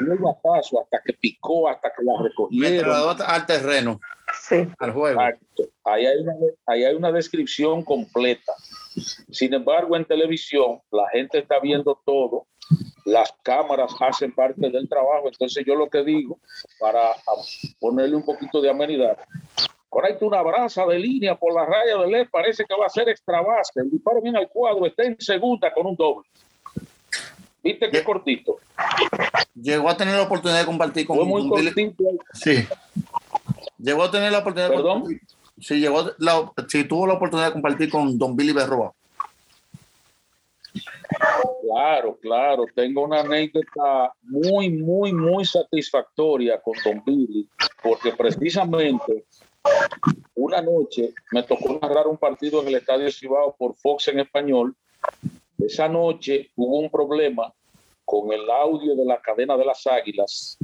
El 0.00 0.18
batazo 0.18 0.80
hasta 0.80 1.00
que 1.04 1.12
picó, 1.12 1.68
hasta 1.68 1.92
que 1.97 2.02
la 2.02 2.21
Me 2.21 2.28
recogieron. 2.28 2.78
trasladó 2.80 3.25
al 3.25 3.47
terreno, 3.47 4.00
sí. 4.42 4.66
al 4.80 4.92
juego. 4.92 5.21
Exacto. 5.23 5.62
Ahí 5.88 6.05
hay, 6.05 6.19
una, 6.19 6.33
ahí 6.66 6.85
hay 6.85 6.95
una 6.97 7.12
descripción 7.12 7.83
completa. 7.85 8.52
Sin 9.31 9.55
embargo, 9.55 9.97
en 9.97 10.05
televisión 10.05 10.81
la 10.90 11.09
gente 11.12 11.38
está 11.38 11.61
viendo 11.61 12.00
todo, 12.05 12.47
las 13.05 13.33
cámaras 13.45 13.93
hacen 14.00 14.33
parte 14.35 14.69
del 14.69 14.88
trabajo, 14.88 15.28
entonces 15.28 15.64
yo 15.64 15.76
lo 15.76 15.88
que 15.88 16.02
digo, 16.02 16.38
para 16.81 17.12
ponerle 17.78 18.16
un 18.16 18.25
poquito 18.25 18.61
de 18.61 18.69
amenidad, 18.71 19.16
conecta 19.88 20.25
una 20.26 20.43
brasa 20.43 20.85
de 20.87 20.99
línea 20.99 21.37
por 21.37 21.55
la 21.55 21.64
raya 21.64 21.99
del 21.99 22.11
LED, 22.11 22.28
parece 22.33 22.64
que 22.64 22.75
va 22.75 22.87
a 22.87 22.90
ser 22.90 23.09
extra 23.09 23.40
base, 23.40 23.78
el 23.81 23.88
disparo 23.90 24.21
viene 24.21 24.38
al 24.38 24.49
cuadro, 24.49 24.87
está 24.87 25.05
en 25.05 25.16
segunda 25.21 25.73
con 25.73 25.87
un 25.87 25.95
doble. 25.95 26.28
¿Viste 27.62 27.88
qué 27.90 28.02
cortito? 28.02 28.57
Llegó 29.55 29.88
a 29.88 29.97
tener 29.97 30.14
la 30.14 30.23
oportunidad 30.23 30.61
de 30.61 30.66
compartir 30.66 31.07
con 31.07 31.16
Fue 31.16 31.26
muy 31.26 31.43
Billy- 31.43 31.73
cortito. 31.95 32.05
Sí. 32.33 32.66
Llegó 33.78 34.02
a 34.05 34.11
tener 34.11 34.33
la 34.33 34.38
oportunidad 34.38 34.71
de 34.71 34.76
compartir- 34.76 35.21
Sí, 35.59 35.81
llegó 35.81 36.11
la, 36.19 36.53
sí, 36.69 36.85
tuvo 36.85 37.07
la 37.07 37.15
oportunidad 37.15 37.49
de 37.49 37.53
compartir 37.55 37.91
con 37.91 38.19
Don 38.19 38.37
Billy 38.37 38.53
Berroa. 38.53 38.93
Claro, 41.63 42.19
claro. 42.21 42.65
Tengo 42.75 43.05
una 43.05 43.21
anécdota 43.21 44.13
muy, 44.23 44.71
muy, 44.71 45.13
muy 45.13 45.45
satisfactoria 45.45 46.61
con 46.61 46.75
Don 46.85 47.03
Billy, 47.05 47.49
porque 47.83 48.13
precisamente 48.13 49.25
una 50.35 50.61
noche 50.61 51.13
me 51.33 51.43
tocó 51.43 51.79
narrar 51.81 52.07
un 52.07 52.19
partido 52.19 52.61
en 52.63 52.69
el 52.69 52.77
Estadio 52.77 53.11
Cibao 53.11 53.55
por 53.57 53.75
Fox 53.75 54.09
en 54.09 54.21
español. 54.21 54.75
Esa 55.59 55.89
noche 55.89 56.51
hubo 56.57 56.79
un 56.79 56.91
problema 56.91 57.53
con 58.05 58.33
el 58.33 58.49
audio 58.49 58.95
de 58.95 59.05
la 59.05 59.21
cadena 59.21 59.57
de 59.57 59.65
las 59.65 59.87
Águilas. 59.87 60.59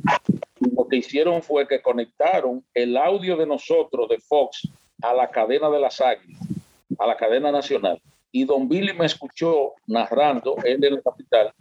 Y 0.61 0.75
lo 0.75 0.87
que 0.87 0.97
hicieron 0.97 1.43
fue 1.43 1.67
que 1.67 1.83
conectaron 1.83 2.65
el 2.73 2.97
audio 2.97 3.37
de 3.37 3.47
nosotros, 3.47 4.09
de 4.09 4.19
Fox, 4.19 4.69
a 5.03 5.13
la 5.13 5.29
cadena 5.31 5.69
de 5.69 5.81
las 5.81 6.01
Águilas, 6.01 6.41
a 6.99 7.07
la 7.07 7.17
cadena 7.17 7.51
nacional 7.51 8.01
y 8.33 8.45
don 8.45 8.67
Billy 8.67 8.95
me 8.95 9.07
escuchó 9.07 9.75
narrando 9.87 10.57
en 10.65 10.81
la 10.81 11.03
capital 11.03 11.53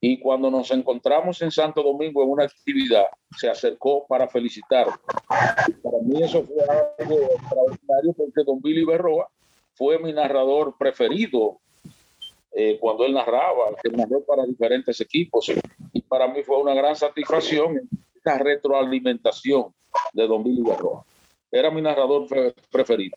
y 0.00 0.18
cuando 0.18 0.50
nos 0.50 0.70
encontramos 0.72 1.40
en 1.40 1.50
Santo 1.50 1.82
Domingo 1.82 2.22
en 2.22 2.30
una 2.30 2.44
actividad 2.44 3.06
se 3.38 3.48
acercó 3.48 4.06
para 4.06 4.28
felicitar. 4.28 4.88
Para 5.26 5.98
mí 6.02 6.22
eso 6.22 6.44
fue 6.44 6.56
algo 6.62 7.16
extraordinario 7.22 8.12
porque 8.12 8.44
don 8.44 8.60
Billy 8.60 8.84
Berroa 8.84 9.28
fue 9.74 9.98
mi 9.98 10.12
narrador 10.12 10.76
preferido 10.76 11.58
eh, 12.52 12.78
cuando 12.80 13.04
él 13.04 13.14
narraba, 13.14 13.74
que 13.82 13.90
narró 13.90 14.22
para 14.24 14.44
diferentes 14.44 15.00
equipos 15.00 15.50
y 15.92 16.02
para 16.02 16.26
mí 16.26 16.42
fue 16.42 16.60
una 16.60 16.74
gran 16.74 16.96
satisfacción 16.96 17.88
esta 18.14 18.38
retroalimentación 18.38 19.72
de 20.12 20.26
don 20.26 20.42
Billy 20.42 20.62
Berroa. 20.62 21.04
Era 21.50 21.70
mi 21.70 21.80
narrador 21.80 22.26
pre- 22.26 22.54
preferido. 22.70 23.16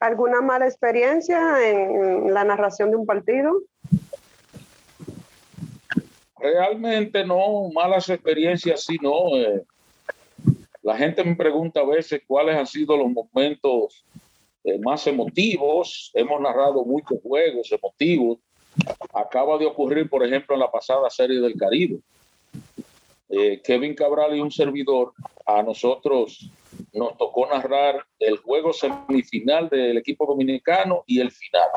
¿Alguna 0.00 0.40
mala 0.40 0.66
experiencia 0.66 1.68
en 1.68 2.32
la 2.32 2.44
narración 2.44 2.90
de 2.90 2.96
un 2.96 3.04
partido? 3.06 3.52
Realmente 6.38 7.24
no, 7.24 7.68
malas 7.74 8.08
experiencias 8.08 8.84
sí, 8.84 8.96
no. 9.02 9.36
eh. 9.36 9.64
la 10.82 10.96
gente 10.96 11.24
me 11.24 11.34
pregunta 11.34 11.80
a 11.80 11.84
veces 11.84 12.22
cuáles 12.26 12.56
han 12.56 12.66
sido 12.66 12.96
los 12.96 13.10
momentos 13.10 14.04
eh, 14.62 14.78
más 14.78 15.04
emotivos. 15.08 16.12
Hemos 16.14 16.40
narrado 16.40 16.84
muchos 16.84 17.18
juegos 17.20 17.70
emotivos. 17.72 18.38
Acaba 19.12 19.58
de 19.58 19.66
ocurrir, 19.66 20.08
por 20.08 20.24
ejemplo, 20.24 20.54
en 20.54 20.60
la 20.60 20.70
pasada 20.70 21.10
serie 21.10 21.40
del 21.40 21.56
Caribe. 21.56 21.98
Eh, 23.28 23.60
Kevin 23.62 23.94
Cabral 23.94 24.36
y 24.36 24.40
un 24.40 24.50
servidor, 24.50 25.12
a 25.44 25.62
nosotros 25.62 26.50
nos 26.92 27.16
tocó 27.18 27.46
narrar 27.46 28.06
el 28.18 28.38
juego 28.38 28.72
semifinal 28.72 29.68
del 29.68 29.98
equipo 29.98 30.26
dominicano 30.26 31.04
y 31.06 31.20
el 31.20 31.30
final 31.30 31.68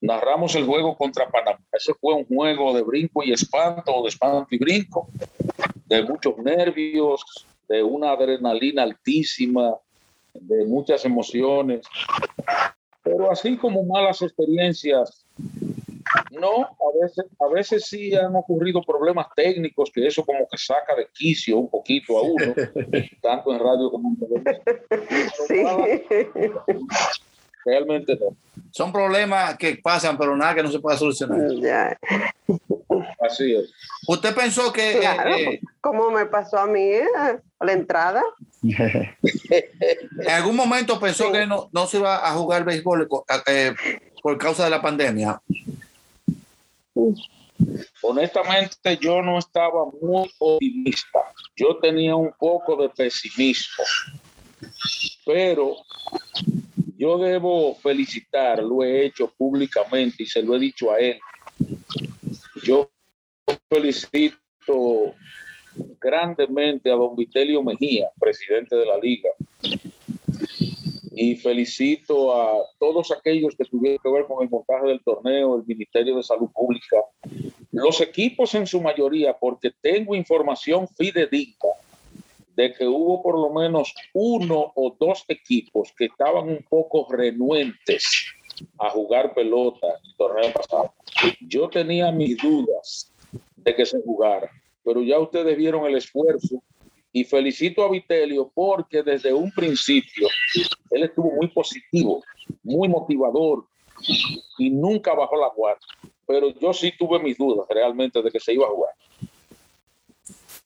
narramos 0.00 0.54
el 0.54 0.64
juego 0.64 0.96
contra 0.96 1.28
Panamá. 1.28 1.60
Ese 1.72 1.94
fue 1.94 2.14
un 2.14 2.24
juego 2.24 2.74
de 2.74 2.82
brinco 2.82 3.22
y 3.22 3.32
espanto, 3.32 4.02
de 4.02 4.08
espanto 4.08 4.46
y 4.50 4.58
brinco, 4.58 5.08
de 5.86 6.02
muchos 6.02 6.36
nervios, 6.38 7.22
de 7.68 7.82
una 7.82 8.12
adrenalina 8.12 8.82
altísima, 8.82 9.74
de 10.34 10.64
muchas 10.66 11.04
emociones. 11.04 11.86
Pero 13.02 13.30
así 13.30 13.56
como 13.56 13.82
malas 13.82 14.22
experiencias, 14.22 15.26
no, 16.38 16.62
a 16.62 17.02
veces, 17.02 17.26
a 17.40 17.48
veces 17.52 17.86
sí 17.86 18.14
han 18.14 18.34
ocurrido 18.36 18.82
problemas 18.82 19.26
técnicos 19.34 19.90
que 19.92 20.06
eso 20.06 20.24
como 20.24 20.46
que 20.50 20.56
saca 20.58 20.94
de 20.94 21.08
quicio 21.12 21.58
un 21.58 21.68
poquito 21.70 22.18
a 22.18 22.22
uno, 22.22 22.54
tanto 23.22 23.52
en 23.52 23.58
radio 23.58 23.90
como 23.90 24.10
en 24.10 24.16
televisión. 24.18 24.68
Sí. 25.46 26.50
Realmente 27.64 28.16
no. 28.16 28.36
Son 28.70 28.92
problemas 28.92 29.56
que 29.58 29.76
pasan, 29.82 30.16
pero 30.16 30.36
nada 30.36 30.54
que 30.54 30.62
no 30.62 30.70
se 30.70 30.78
pueda 30.78 30.96
solucionar. 30.96 31.38
Ya, 31.60 31.98
Así 33.20 33.54
es. 33.54 33.70
¿Usted 34.06 34.34
pensó 34.34 34.72
que 34.72 34.92
eh, 34.92 35.00
claro, 35.00 35.34
eh, 35.34 35.60
como 35.80 36.10
me 36.10 36.26
pasó 36.26 36.58
a 36.58 36.66
mí 36.66 36.80
eh, 36.80 37.04
a 37.58 37.64
la 37.64 37.72
entrada. 37.72 38.22
en 38.62 40.30
algún 40.30 40.56
momento 40.56 40.98
pensó 40.98 41.26
Sí. 41.26 41.32
que 41.32 41.46
no, 41.46 41.68
no 41.72 41.86
se 41.86 41.98
iba 41.98 42.26
a 42.26 42.32
jugar 42.32 42.64
béisbol 42.64 43.08
eh, 43.46 43.74
por 44.22 44.38
causa 44.38 44.64
de 44.64 44.70
la 44.70 44.80
pandemia? 44.80 45.40
Honestamente 48.02 48.98
yo 49.00 49.22
no 49.22 49.38
estaba 49.38 49.84
muy 50.00 50.30
optimista. 50.38 51.20
Yo 51.56 51.76
tenía 51.78 52.14
un 52.14 52.32
poco 52.38 52.76
de 52.76 52.88
pesimismo. 52.90 53.84
Pero 55.24 55.76
yo 56.96 57.18
debo 57.18 57.74
felicitar, 57.76 58.62
lo 58.62 58.82
he 58.82 59.06
hecho 59.06 59.32
públicamente 59.36 60.22
y 60.22 60.26
se 60.26 60.42
lo 60.42 60.56
he 60.56 60.58
dicho 60.58 60.90
a 60.90 60.98
él. 60.98 61.18
Yo 62.62 62.90
felicito 63.68 65.14
grandemente 66.00 66.90
a 66.90 66.94
don 66.94 67.14
Vitelio 67.14 67.62
Mejía, 67.62 68.08
presidente 68.18 68.74
de 68.74 68.86
la 68.86 68.98
liga, 68.98 69.30
y 71.20 71.34
felicito 71.34 72.32
a 72.32 72.64
todos 72.78 73.10
aquellos 73.10 73.56
que 73.56 73.64
tuvieron 73.64 73.98
que 74.00 74.08
ver 74.08 74.24
con 74.26 74.40
el 74.40 74.48
montaje 74.48 74.86
del 74.86 75.02
torneo, 75.02 75.56
el 75.56 75.66
Ministerio 75.66 76.16
de 76.16 76.22
Salud 76.22 76.48
Pública, 76.54 76.98
los 77.72 78.00
equipos 78.00 78.54
en 78.54 78.68
su 78.68 78.80
mayoría, 78.80 79.36
porque 79.36 79.72
tengo 79.80 80.14
información 80.14 80.86
fidedigna 80.86 81.70
de 82.54 82.72
que 82.72 82.86
hubo 82.86 83.20
por 83.20 83.36
lo 83.36 83.50
menos 83.50 83.92
uno 84.14 84.72
o 84.76 84.96
dos 84.98 85.24
equipos 85.26 85.92
que 85.98 86.04
estaban 86.04 86.48
un 86.48 86.64
poco 86.68 87.08
renuentes 87.10 88.26
a 88.78 88.90
jugar 88.90 89.34
pelota 89.34 89.88
el 90.04 90.14
torneo 90.16 90.52
pasado. 90.52 90.94
Yo 91.40 91.68
tenía 91.68 92.12
mis 92.12 92.36
dudas 92.38 93.12
de 93.56 93.74
que 93.74 93.84
se 93.84 94.00
jugara, 94.02 94.52
pero 94.84 95.02
ya 95.02 95.18
ustedes 95.18 95.56
vieron 95.56 95.84
el 95.84 95.96
esfuerzo 95.96 96.62
y 97.18 97.24
felicito 97.24 97.84
a 97.84 97.90
Vitelio 97.90 98.48
porque 98.54 99.02
desde 99.02 99.32
un 99.32 99.50
principio 99.50 100.28
él 100.92 101.02
estuvo 101.02 101.32
muy 101.32 101.48
positivo, 101.48 102.22
muy 102.62 102.88
motivador 102.88 103.64
y 104.56 104.70
nunca 104.70 105.14
bajó 105.14 105.36
la 105.36 105.48
guardia. 105.48 105.86
Pero 106.24 106.50
yo 106.60 106.72
sí 106.72 106.92
tuve 106.96 107.18
mis 107.18 107.36
dudas 107.36 107.66
realmente 107.68 108.22
de 108.22 108.30
que 108.30 108.38
se 108.38 108.52
iba 108.52 108.66
a 108.66 108.70
jugar. 108.70 108.94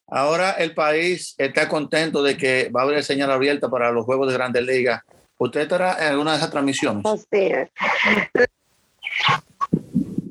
Ahora 0.05 0.51
el 0.51 0.75
país 0.75 1.33
está 1.39 1.67
contento 1.67 2.21
de 2.21 2.37
que 2.37 2.69
va 2.69 2.81
a 2.81 2.83
haber 2.83 3.03
señal 3.03 3.31
abierta 3.31 3.67
para 3.67 3.91
los 3.91 4.05
juegos 4.05 4.27
de 4.27 4.33
Grandes 4.33 4.63
Ligas. 4.63 5.01
¿Usted 5.39 5.61
estará 5.61 5.97
en 6.05 6.11
alguna 6.11 6.33
de 6.33 6.37
esas 6.37 6.51
transmisiones? 6.51 7.03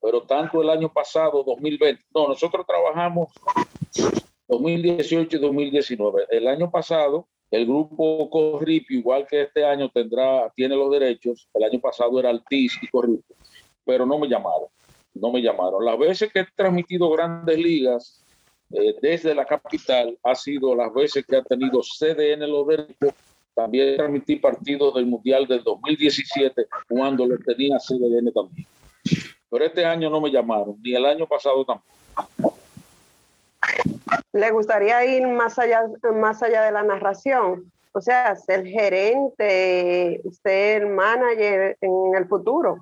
Pero 0.00 0.22
tanto 0.22 0.60
el 0.60 0.68
año 0.68 0.92
pasado 0.92 1.42
2020 1.44 2.04
no 2.14 2.28
nosotros 2.28 2.66
trabajamos 2.66 3.30
2018 4.48 5.36
y 5.36 5.40
2019 5.40 6.26
el 6.30 6.48
año 6.48 6.70
pasado 6.70 7.26
el 7.50 7.66
grupo 7.66 8.28
Corripio 8.30 8.98
igual 8.98 9.26
que 9.26 9.42
este 9.42 9.64
año 9.64 9.90
tendrá 9.90 10.50
tiene 10.54 10.74
los 10.74 10.90
derechos. 10.90 11.48
El 11.54 11.64
año 11.64 11.80
pasado 11.80 12.18
era 12.18 12.30
Altiz 12.30 12.72
y 12.82 12.88
Corripio 12.88 13.36
pero 13.84 14.04
no 14.04 14.18
me 14.18 14.28
llamaron 14.28 14.68
no 15.14 15.30
me 15.30 15.42
llamaron. 15.42 15.84
Las 15.84 15.98
veces 15.98 16.32
que 16.32 16.40
he 16.40 16.46
transmitido 16.56 17.10
grandes 17.10 17.58
ligas 17.58 18.24
eh, 18.72 18.96
desde 19.00 19.34
la 19.34 19.44
capital 19.44 20.18
ha 20.22 20.34
sido 20.34 20.74
las 20.74 20.92
veces 20.92 21.24
que 21.26 21.36
ha 21.36 21.42
tenido 21.42 21.80
CDN 21.80 22.50
los 22.50 22.66
derechos. 22.66 23.12
También 23.54 23.96
transmití 23.96 24.36
partidos 24.36 24.94
del 24.94 25.06
Mundial 25.06 25.46
del 25.46 25.62
2017 25.62 26.66
cuando 26.88 27.26
lo 27.26 27.36
tenía 27.38 27.76
CDN 27.78 28.32
también. 28.32 28.66
Pero 29.50 29.64
este 29.64 29.84
año 29.84 30.08
no 30.08 30.20
me 30.20 30.30
llamaron, 30.30 30.76
ni 30.82 30.94
el 30.94 31.04
año 31.04 31.26
pasado 31.26 31.64
tampoco. 31.64 32.56
¿Le 34.32 34.50
gustaría 34.50 35.04
ir 35.04 35.26
más 35.28 35.58
allá, 35.58 35.82
más 36.14 36.42
allá 36.42 36.62
de 36.62 36.72
la 36.72 36.82
narración? 36.82 37.70
o 37.92 38.00
sea, 38.00 38.34
ser 38.36 38.66
gerente, 38.66 40.22
ser 40.42 40.86
manager 40.86 41.76
en 41.80 42.14
el 42.16 42.26
futuro. 42.26 42.78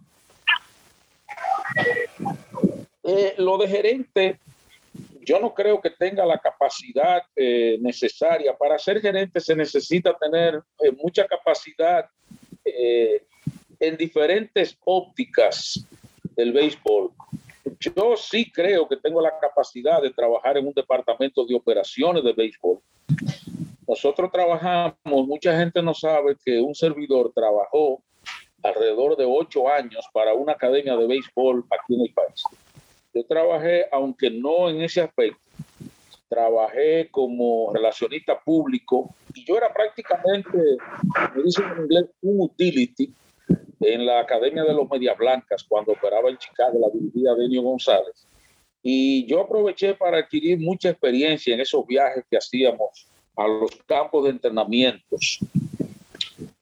Eh, 3.03 3.35
lo 3.39 3.59
de 3.59 3.69
gerente, 3.69 4.39
yo 5.25 5.41
no 5.41 5.55
creo 5.55 5.81
que 5.81 5.91
tenga 5.91 6.25
la 6.25 6.39
capacidad 6.39 7.23
eh, 7.37 7.79
necesaria. 7.81 8.57
Para 8.57 8.79
ser 8.79 9.01
gerente 9.01 9.41
se 9.41 9.55
necesita 9.55 10.17
tener 10.17 10.63
eh, 10.79 10.93
mucha 10.93 11.27
capacidad 11.27 12.07
en 12.63 13.97
diferentes 13.97 14.79
ópticas 14.85 15.85
del 16.37 16.53
béisbol. 16.53 17.11
Yo 17.81 18.17
sí 18.17 18.51
creo 18.53 18.87
que 18.87 18.97
tengo 18.97 19.21
la 19.21 19.39
capacidad 19.41 20.01
de 20.03 20.11
trabajar 20.11 20.57
en 20.59 20.67
un 20.67 20.73
departamento 20.75 21.45
de 21.47 21.55
operaciones 21.55 22.23
de 22.23 22.33
béisbol. 22.33 22.79
Nosotros 23.89 24.31
trabajamos, 24.31 25.27
mucha 25.27 25.59
gente 25.59 25.83
no 25.83 25.95
sabe 25.95 26.37
que 26.45 26.61
un 26.61 26.75
servidor 26.75 27.33
trabajó 27.35 28.03
alrededor 28.63 29.17
de 29.17 29.25
ocho 29.25 29.69
años 29.69 30.05
para 30.13 30.35
una 30.35 30.53
academia 30.53 30.97
de 30.97 31.07
béisbol 31.07 31.65
aquí 31.71 31.95
en 31.95 32.03
el 32.03 32.13
país. 32.13 32.43
Yo 33.13 33.25
trabajé, 33.25 33.87
aunque 33.91 34.31
no 34.31 34.69
en 34.71 34.83
ese 34.83 35.01
aspecto, 35.01 35.41
trabajé 36.29 37.09
como 37.11 37.73
relacionista 37.73 38.39
público 38.39 39.15
y 39.35 39.45
yo 39.45 39.57
era 39.57 39.73
prácticamente, 39.73 40.57
me 41.35 41.43
dicen 41.43 41.65
en 41.77 41.83
inglés, 41.83 42.05
un 42.23 42.41
utility 42.43 43.13
en 43.81 44.07
la 44.07 44.21
Academia 44.21 44.63
de 44.63 44.75
los 44.75 44.89
Medias 44.89 45.19
Blancas 45.19 45.65
cuando 45.65 45.93
operaba 45.93 46.31
en 46.31 46.39
Chicago, 46.39 46.79
la 46.79 46.89
dirigía 46.91 47.35
Denio 47.35 47.63
González. 47.63 48.27
Y 48.83 49.27
yo 49.27 49.41
aproveché 49.41 49.95
para 49.95 50.19
adquirir 50.19 50.59
mucha 50.61 50.91
experiencia 50.91 51.53
en 51.53 51.61
esos 51.61 51.87
viajes 51.87 52.25
que 52.31 52.37
hacíamos 52.37 53.09
a 53.37 53.47
los 53.47 53.71
campos 53.87 54.25
de 54.25 54.31
entrenamientos, 54.31 55.41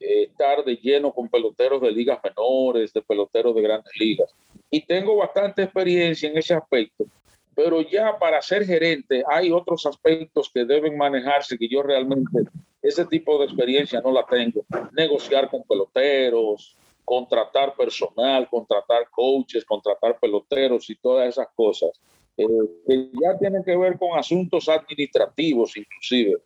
eh, 0.00 0.24
estar 0.24 0.64
de 0.64 0.76
lleno 0.76 1.12
con 1.12 1.28
peloteros 1.28 1.82
de 1.82 1.90
ligas 1.90 2.18
menores, 2.24 2.92
de 2.92 3.02
peloteros 3.02 3.54
de 3.54 3.62
grandes 3.62 3.92
ligas. 3.98 4.34
Y 4.70 4.85
tengo 4.85 5.16
bastante 5.16 5.62
experiencia 5.62 6.28
en 6.28 6.37
ese 6.37 6.54
aspecto, 6.54 7.07
pero 7.54 7.81
ya 7.81 8.18
para 8.18 8.40
ser 8.42 8.64
gerente 8.64 9.24
hay 9.28 9.50
otros 9.50 9.87
aspectos 9.87 10.50
que 10.52 10.64
deben 10.64 10.96
manejarse 10.96 11.59
que 11.59 11.68
yo 11.68 11.83
realmente 11.83 12.42
ese 12.83 13.04
tipo 13.07 13.38
de 13.38 13.46
experiencia 13.46 14.00
no 14.00 14.12
la 14.12 14.24
tengo. 14.26 14.64
Negociar 14.92 15.50
con 15.50 15.62
peloteros, 15.64 16.76
contratar 17.04 17.74
personal, 17.74 18.48
contratar 18.48 19.09
coaches, 19.11 19.64
contratar 19.64 20.18
peloteros 20.18 20.88
y 20.90 20.96
todas 20.96 21.28
esas 21.28 21.48
cosas, 21.54 21.90
eh, 22.37 22.46
que 22.87 23.11
ya 23.20 23.38
tienen 23.38 23.64
que 23.64 23.76
ver 23.76 23.98
con 23.98 24.18
asuntos 24.18 24.68
administrativos 24.68 25.76
inclusive 25.76 26.37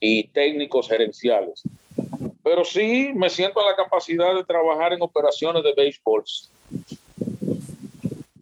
y 0.00 0.24
técnicos 0.28 0.88
gerenciales. 0.88 1.62
Pero 2.42 2.64
sí 2.64 3.10
me 3.14 3.28
siento 3.28 3.60
a 3.60 3.70
la 3.70 3.76
capacidad 3.76 4.34
de 4.34 4.44
trabajar 4.44 4.92
en 4.92 5.02
operaciones 5.02 5.62
de 5.64 5.74
béisbol. 5.74 6.24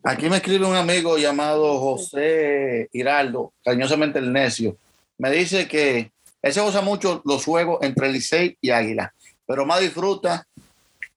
Aquí 0.09 0.31
me 0.31 0.37
escribe 0.37 0.65
un 0.65 0.77
amigo 0.77 1.19
llamado 1.19 1.81
José 1.81 2.89
Hiraldo, 2.93 3.55
cariñosamente 3.65 4.21
el 4.21 4.33
necio. 4.33 4.77
Me 5.19 5.33
dice 5.33 5.67
que 5.67 6.13
él 6.43 6.53
se 6.53 6.61
usa 6.61 6.81
mucho 6.81 7.23
los 7.25 7.45
juegos 7.45 7.81
entre 7.83 8.13
Licey 8.13 8.57
y 8.61 8.71
Águila, 8.71 9.13
pero 9.45 9.67
más 9.67 9.81
disfruta 9.81 10.47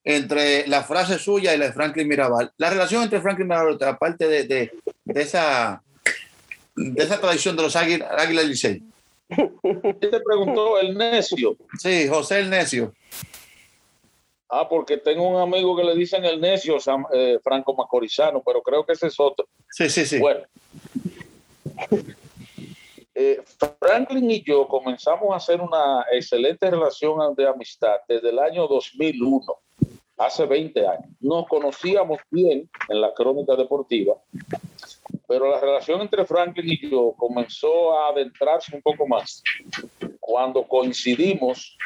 entre 0.04 0.66
la 0.68 0.82
frase 0.82 1.20
suya 1.20 1.54
y 1.54 1.60
la 1.60 1.68
de 1.68 1.74
Franklin 1.74 2.08
Mirabal. 2.08 2.52
La 2.58 2.72
relación 2.72 3.04
entre 3.04 3.22
Franklin 3.22 3.48
Mirabal, 3.48 3.78
aparte 3.80 4.28
de, 4.28 4.46
de, 4.46 4.72
de 5.06 5.22
esa, 5.22 5.84
de 6.76 7.04
esa 7.04 7.22
tradición 7.22 7.56
de 7.56 7.62
los 7.62 7.76
Águilas 7.76 8.10
Águila 8.18 8.42
y 8.42 8.48
Licey. 8.48 8.84
¿Qué 9.30 10.08
te 10.08 10.20
preguntó 10.20 10.80
el 10.80 10.98
necio? 10.98 11.56
Sí, 11.78 12.08
José 12.08 12.40
el 12.40 12.50
necio. 12.50 12.92
Ah, 14.50 14.68
porque 14.68 14.98
tengo 14.98 15.28
un 15.28 15.40
amigo 15.40 15.76
que 15.78 15.84
le 15.84 15.94
dicen 15.94 16.26
el 16.26 16.42
necio, 16.42 16.78
eh, 17.14 17.40
Franco 17.44 17.76
Macorizano, 17.76 18.42
pero 18.44 18.64
creo 18.64 18.84
que 18.84 18.94
ese 18.94 19.08
es 19.08 19.20
otro. 19.20 19.48
Sí, 19.70 19.90
sí, 19.90 20.06
sí. 20.06 20.20
Bueno. 20.20 20.42
Eh, 23.22 23.44
Franklin 23.82 24.32
y 24.32 24.42
yo 24.42 24.66
comenzamos 24.66 25.34
a 25.34 25.36
hacer 25.36 25.60
una 25.60 26.06
excelente 26.10 26.72
relación 26.72 27.36
de 27.36 27.50
amistad 27.50 27.98
desde 28.08 28.30
el 28.30 28.40
año 28.40 28.66
2001, 28.66 29.46
hace 30.16 30.46
20 30.46 30.88
años. 30.88 31.12
Nos 31.20 31.46
conocíamos 31.50 32.22
bien 32.32 32.70
en 32.88 33.02
la 33.02 33.14
crónica 33.14 33.58
deportiva, 33.58 34.16
pero 35.28 35.52
la 35.52 35.60
relación 35.60 36.00
entre 36.00 36.24
Franklin 36.24 36.72
y 36.72 36.90
yo 36.90 37.14
comenzó 37.18 38.00
a 38.00 38.12
adentrarse 38.12 38.74
un 38.74 38.82
poco 38.82 39.06
más 39.06 39.44
cuando 40.22 40.64
coincidimos 40.64 41.78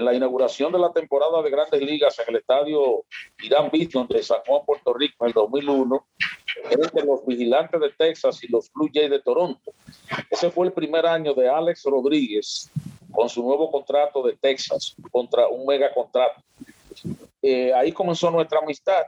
en 0.00 0.06
la 0.06 0.14
inauguración 0.14 0.72
de 0.72 0.78
la 0.78 0.90
temporada 0.92 1.42
de 1.42 1.50
Grandes 1.50 1.80
Ligas 1.82 2.18
en 2.18 2.24
el 2.28 2.40
estadio 2.40 3.04
Irán 3.42 3.68
Bison 3.70 4.08
de 4.08 4.22
San 4.22 4.38
Juan, 4.46 4.62
Puerto 4.64 4.94
Rico, 4.94 5.24
en 5.24 5.28
el 5.28 5.34
2001, 5.34 6.06
entre 6.70 7.04
los 7.04 7.24
vigilantes 7.26 7.78
de 7.80 7.90
Texas 7.90 8.42
y 8.42 8.48
los 8.48 8.72
Blue 8.72 8.88
Jays 8.92 9.10
de 9.10 9.20
Toronto. 9.20 9.72
Ese 10.30 10.50
fue 10.50 10.66
el 10.66 10.72
primer 10.72 11.06
año 11.06 11.34
de 11.34 11.48
Alex 11.48 11.84
Rodríguez 11.84 12.70
con 13.12 13.28
su 13.28 13.42
nuevo 13.42 13.70
contrato 13.70 14.22
de 14.22 14.36
Texas, 14.36 14.96
contra 15.10 15.48
un 15.48 15.66
mega 15.66 15.92
contrato. 15.92 16.40
Eh, 17.42 17.72
ahí 17.74 17.92
comenzó 17.92 18.30
nuestra 18.30 18.60
amistad 18.60 19.04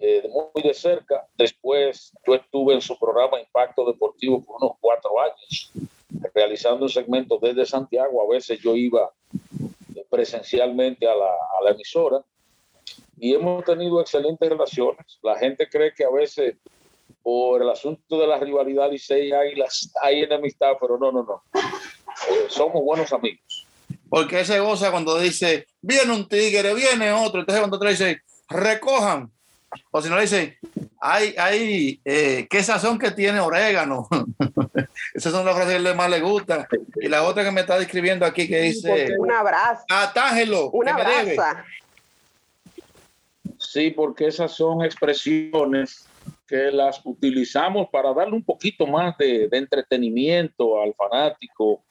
eh, 0.00 0.28
muy 0.28 0.62
de 0.62 0.74
cerca. 0.74 1.26
Después 1.38 2.12
yo 2.26 2.34
estuve 2.34 2.74
en 2.74 2.80
su 2.80 2.98
programa 2.98 3.40
Impacto 3.40 3.86
Deportivo 3.86 4.42
por 4.42 4.56
unos 4.60 4.76
cuatro 4.80 5.10
años, 5.20 5.70
realizando 6.34 6.86
un 6.86 6.90
segmento 6.90 7.38
desde 7.40 7.64
Santiago. 7.64 8.20
A 8.20 8.34
veces 8.34 8.58
yo 8.60 8.74
iba 8.74 9.12
presencialmente 10.14 11.08
a 11.08 11.14
la, 11.14 11.26
a 11.26 11.64
la 11.64 11.70
emisora 11.72 12.22
y 13.18 13.34
hemos 13.34 13.64
tenido 13.64 14.00
excelentes 14.00 14.48
relaciones. 14.48 15.18
La 15.22 15.36
gente 15.36 15.68
cree 15.68 15.92
que 15.92 16.04
a 16.04 16.10
veces 16.10 16.54
por 17.20 17.60
el 17.60 17.68
asunto 17.68 18.20
de 18.20 18.28
la 18.28 18.38
rivalidad 18.38 18.92
y 18.92 18.98
seis 18.98 19.32
águilas 19.32 19.90
hay 20.02 20.22
enemistad, 20.22 20.72
pero 20.80 20.98
no, 20.98 21.10
no, 21.10 21.24
no. 21.24 21.42
Eh, 21.54 22.46
somos 22.48 22.84
buenos 22.84 23.12
amigos. 23.12 23.66
Porque 24.08 24.40
ese 24.40 24.60
goza 24.60 24.92
cuando 24.92 25.18
dice, 25.18 25.66
viene 25.80 26.12
un 26.12 26.28
tigre, 26.28 26.74
viene 26.74 27.10
otro, 27.10 27.40
entonces 27.40 27.60
cuando 27.60 27.76
otro 27.76 27.88
dice, 27.88 28.20
recojan, 28.48 29.32
o 29.90 30.00
si 30.00 30.08
no 30.08 30.20
dice, 30.20 30.58
hay, 31.00 31.34
hay, 31.36 32.00
eh, 32.04 32.46
¿qué 32.48 32.62
sazón 32.62 32.98
que 32.98 33.10
tiene 33.10 33.40
orégano? 33.40 34.06
Esas 35.14 35.32
son 35.32 35.46
las 35.46 35.54
frases 35.54 35.82
que 35.82 35.94
más 35.94 36.10
le 36.10 36.20
gusta. 36.20 36.66
Y 36.96 37.08
la 37.08 37.22
otra 37.22 37.44
que 37.44 37.50
me 37.50 37.60
está 37.60 37.78
describiendo 37.78 38.26
aquí 38.26 38.48
que 38.48 38.60
dice, 38.60 39.14
un 39.18 39.30
abrazo. 39.30 39.84
Atájelo. 39.88 40.70
Un 40.70 40.88
abrazo. 40.88 41.42
Sí, 43.58 43.90
porque 43.90 44.26
esas 44.26 44.52
son 44.52 44.84
expresiones 44.84 46.06
que 46.46 46.70
las 46.70 47.00
utilizamos 47.04 47.88
para 47.88 48.12
darle 48.12 48.34
un 48.34 48.44
poquito 48.44 48.86
más 48.86 49.16
de, 49.18 49.48
entretenimiento 49.50 50.80
al 50.80 50.94
fanático, 50.94 51.82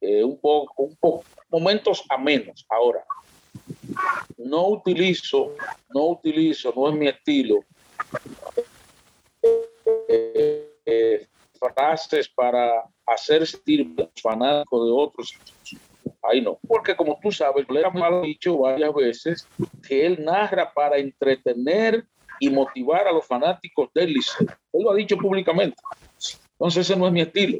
eh, 0.00 0.24
un 0.24 0.38
poco, 0.38 0.84
un 0.84 0.96
poco, 0.96 1.24
momentos 1.50 2.04
amenos. 2.08 2.64
Ahora, 2.68 3.04
no 4.38 4.68
utilizo, 4.68 5.54
no 5.90 6.06
utilizo, 6.06 6.72
no 6.74 6.88
es 6.88 6.94
mi 6.94 7.08
estilo, 7.08 7.64
eh, 10.08 10.70
eh, 10.86 11.26
frases 11.60 12.28
para 12.28 12.84
hacer 13.06 13.46
sentir 13.46 13.94
fanático 14.20 14.84
de 14.84 14.92
otros. 14.92 15.34
Ahí 16.22 16.40
no, 16.40 16.58
porque 16.66 16.96
como 16.96 17.18
tú 17.22 17.30
sabes, 17.30 17.66
le 17.68 17.82
ha 17.84 18.20
dicho 18.22 18.58
varias 18.58 18.94
veces 18.94 19.48
que 19.86 20.06
él 20.06 20.24
narra 20.24 20.72
para 20.72 20.98
entretener 20.98 22.04
y 22.38 22.50
motivar 22.50 23.06
a 23.06 23.12
los 23.12 23.26
fanáticos 23.26 23.90
del 23.94 24.12
liceo. 24.14 24.48
Él 24.72 24.82
lo 24.82 24.90
ha 24.90 24.94
dicho 24.94 25.16
públicamente. 25.16 25.76
Entonces 26.52 26.88
ese 26.88 26.98
no 26.98 27.06
es 27.06 27.12
mi 27.12 27.20
estilo. 27.20 27.58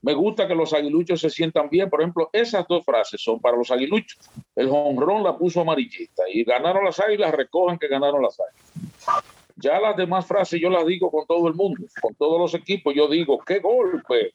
Me 0.00 0.14
gusta 0.14 0.46
que 0.46 0.54
los 0.54 0.72
aguiluchos 0.72 1.20
se 1.20 1.30
sientan 1.30 1.68
bien. 1.68 1.90
Por 1.90 2.00
ejemplo, 2.00 2.30
esas 2.32 2.66
dos 2.68 2.84
frases 2.84 3.20
son 3.20 3.40
para 3.40 3.56
los 3.56 3.70
aguiluchos. 3.70 4.18
El 4.54 4.68
jonrón 4.68 5.24
la 5.24 5.36
puso 5.36 5.60
amarillita 5.60 6.22
y 6.32 6.44
ganaron 6.44 6.84
las 6.84 7.00
águilas, 7.00 7.32
recogen 7.32 7.78
que 7.78 7.88
ganaron 7.88 8.22
las 8.22 8.38
águilas. 8.40 9.24
Ya 9.60 9.80
las 9.80 9.96
demás 9.96 10.26
frases 10.26 10.60
yo 10.60 10.70
las 10.70 10.86
digo 10.86 11.10
con 11.10 11.26
todo 11.26 11.48
el 11.48 11.54
mundo, 11.54 11.84
con 12.00 12.14
todos 12.14 12.40
los 12.40 12.54
equipos. 12.54 12.94
Yo 12.94 13.08
digo, 13.08 13.38
qué 13.44 13.58
golpe. 13.58 14.32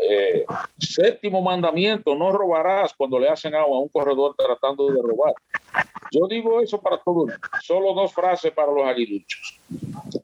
Eh, 0.00 0.44
séptimo 0.78 1.42
mandamiento, 1.42 2.14
no 2.14 2.30
robarás 2.30 2.92
cuando 2.94 3.18
le 3.18 3.28
hacen 3.28 3.54
agua 3.54 3.78
a 3.78 3.80
un 3.80 3.88
corredor 3.88 4.34
tratando 4.36 4.90
de 4.90 5.00
robar. 5.02 5.34
Yo 6.12 6.26
digo 6.28 6.60
eso 6.60 6.80
para 6.80 6.98
todo 6.98 7.26
el 7.26 7.32
mundo. 7.32 7.48
Solo 7.62 7.94
dos 7.94 8.12
frases 8.12 8.52
para 8.52 8.72
los 8.72 8.84
aguiluchos. 8.84 9.58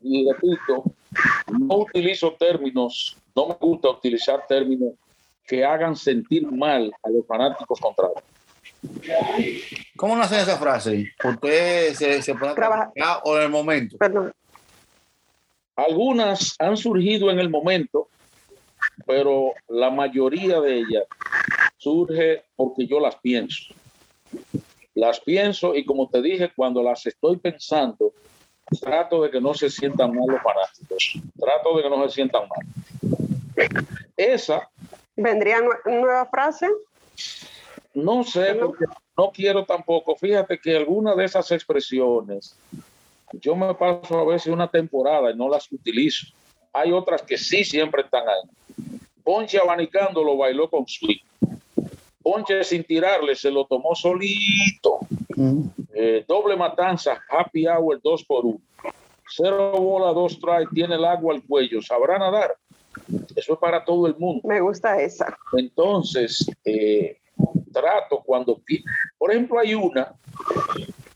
Y 0.03 0.29
repito, 0.31 0.85
no 1.49 1.77
utilizo 1.77 2.33
términos, 2.33 3.17
no 3.35 3.49
me 3.49 3.55
gusta 3.55 3.91
utilizar 3.91 4.47
términos 4.47 4.95
que 5.47 5.65
hagan 5.65 5.95
sentir 5.95 6.51
mal 6.51 6.93
a 7.03 7.11
los 7.11 7.27
fanáticos 7.27 7.79
contrarios. 7.81 8.34
¿Cómo 9.97 10.17
nace 10.17 10.41
esa 10.41 10.57
frase? 10.57 11.13
¿Usted 11.23 11.95
se, 11.95 12.23
se 12.23 12.35
puede 12.35 12.55
trabajar 12.55 12.93
o 13.25 13.37
en 13.37 13.43
el 13.45 13.51
momento? 13.51 13.97
Perdón. 13.99 14.33
Algunas 15.77 16.55
han 16.59 16.77
surgido 16.77 17.31
en 17.31 17.39
el 17.39 17.51
momento, 17.51 18.09
pero 19.07 19.53
la 19.69 19.91
mayoría 19.91 20.61
de 20.61 20.79
ellas 20.79 21.05
surge 21.77 22.45
porque 22.57 22.87
yo 22.87 23.01
las 23.01 23.17
pienso. 23.17 23.75
Las 24.95 25.21
pienso 25.21 25.75
y 25.75 25.85
como 25.85 26.09
te 26.09 26.23
dije, 26.23 26.53
cuando 26.55 26.83
las 26.83 27.05
estoy 27.07 27.37
pensando, 27.37 28.13
trato 28.81 29.23
de 29.23 29.31
que 29.31 29.41
no 29.41 29.55
se 29.55 29.69
sientan 29.69 30.15
mal 30.15 30.27
los 30.29 30.43
fanáticos. 30.43 31.19
Trato 31.39 31.77
de 31.77 31.83
que 31.83 31.91
no 31.91 32.09
se 32.09 32.15
sientan 32.15 32.43
mal. 32.49 33.69
Esa. 34.17 34.69
¿Vendría 35.17 35.61
nueva 35.85 36.27
frase? 36.27 36.69
No 37.95 38.25
sé, 38.25 38.55
porque 38.55 38.85
no 39.17 39.31
quiero 39.31 39.65
tampoco. 39.65 40.17
Fíjate 40.17 40.59
que 40.59 40.77
algunas 40.77 41.17
de 41.17 41.25
esas 41.25 41.51
expresiones, 41.53 42.57
yo 43.33 43.55
me 43.55 43.73
paso 43.75 44.19
a 44.19 44.25
veces 44.25 44.53
una 44.53 44.69
temporada 44.69 45.31
y 45.31 45.37
no 45.37 45.49
las 45.49 45.71
utilizo. 45.71 46.27
Hay 46.73 46.93
otras 46.93 47.23
que 47.23 47.39
sí 47.39 47.65
siempre 47.65 48.03
están 48.03 48.25
ahí. 48.29 48.97
Ponche 49.23 49.59
abanicando 49.59 50.23
lo 50.23 50.37
bailó 50.37 50.69
con 50.69 50.87
Sweet. 50.87 51.23
Ponche 52.23 52.65
sin 52.65 52.85
tirarle 52.85 53.35
se 53.37 53.51
lo 53.51 53.65
tomó 53.65 53.95
solito. 53.95 54.99
Mm. 55.37 55.63
Eh, 55.95 56.25
doble 56.27 56.57
matanza, 56.57 57.23
happy 57.29 57.67
hour 57.67 58.01
dos 58.03 58.25
por 58.25 58.45
uno. 58.45 58.61
Cero 59.29 59.73
bola, 59.73 60.13
dos 60.13 60.39
try, 60.39 60.67
tiene 60.75 60.97
el 60.97 61.05
agua 61.05 61.35
al 61.35 61.43
cuello. 61.43 61.81
¿Sabrá 61.81 62.19
nadar? 62.19 62.57
Eso 63.35 63.55
es 63.55 63.59
para 63.59 63.85
todo 63.85 64.07
el 64.07 64.17
mundo. 64.17 64.47
Me 64.47 64.61
gusta 64.61 65.01
esa. 65.01 65.37
Entonces, 65.57 66.51
eh, 66.65 67.19
trato 67.73 68.23
cuando, 68.25 68.61
por 69.19 69.31
ejemplo, 69.31 69.59
hay 69.59 69.75
una, 69.75 70.15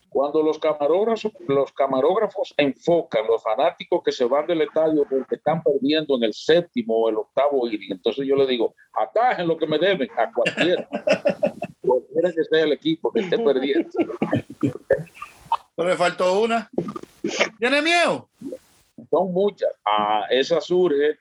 cuando 0.09 0.42
los 0.42 0.59
camarógrafos, 0.59 1.33
los 1.46 1.72
camarógrafos 1.72 2.52
enfocan, 2.57 3.26
los 3.26 3.42
fanáticos 3.42 4.02
que 4.02 4.12
se 4.12 4.24
van 4.24 4.46
del 4.46 4.62
estadio 4.62 5.07
porque 5.09 5.37
están 5.37 5.62
perdiendo 5.62 6.16
en 6.16 6.24
el 6.24 6.35
séptimo 6.35 6.94
o 6.96 7.09
el 7.09 7.16
octavo 7.16 7.68
inning, 7.68 7.92
entonces 7.92 8.26
yo 8.26 8.35
le 8.35 8.46
digo, 8.46 8.74
atajen 8.92 9.46
lo 9.46 9.57
que 9.57 9.66
me 9.66 9.78
deben 9.78 10.09
a 10.18 10.33
cualquiera, 10.33 10.88
cualquiera 11.81 12.33
que 12.33 12.44
sea 12.44 12.64
el 12.64 12.72
equipo 12.72 13.12
que 13.12 13.20
esté 13.20 13.38
perdiendo. 13.38 13.90
Pero 15.76 15.88
me 15.88 15.96
faltó 15.96 16.40
una. 16.40 16.68
¿Tiene 17.61 17.81
miedo? 17.81 18.28
Son 19.11 19.33
muchas. 19.33 19.70
Ah, 19.85 20.26
esa 20.28 20.61
surge 20.61 21.18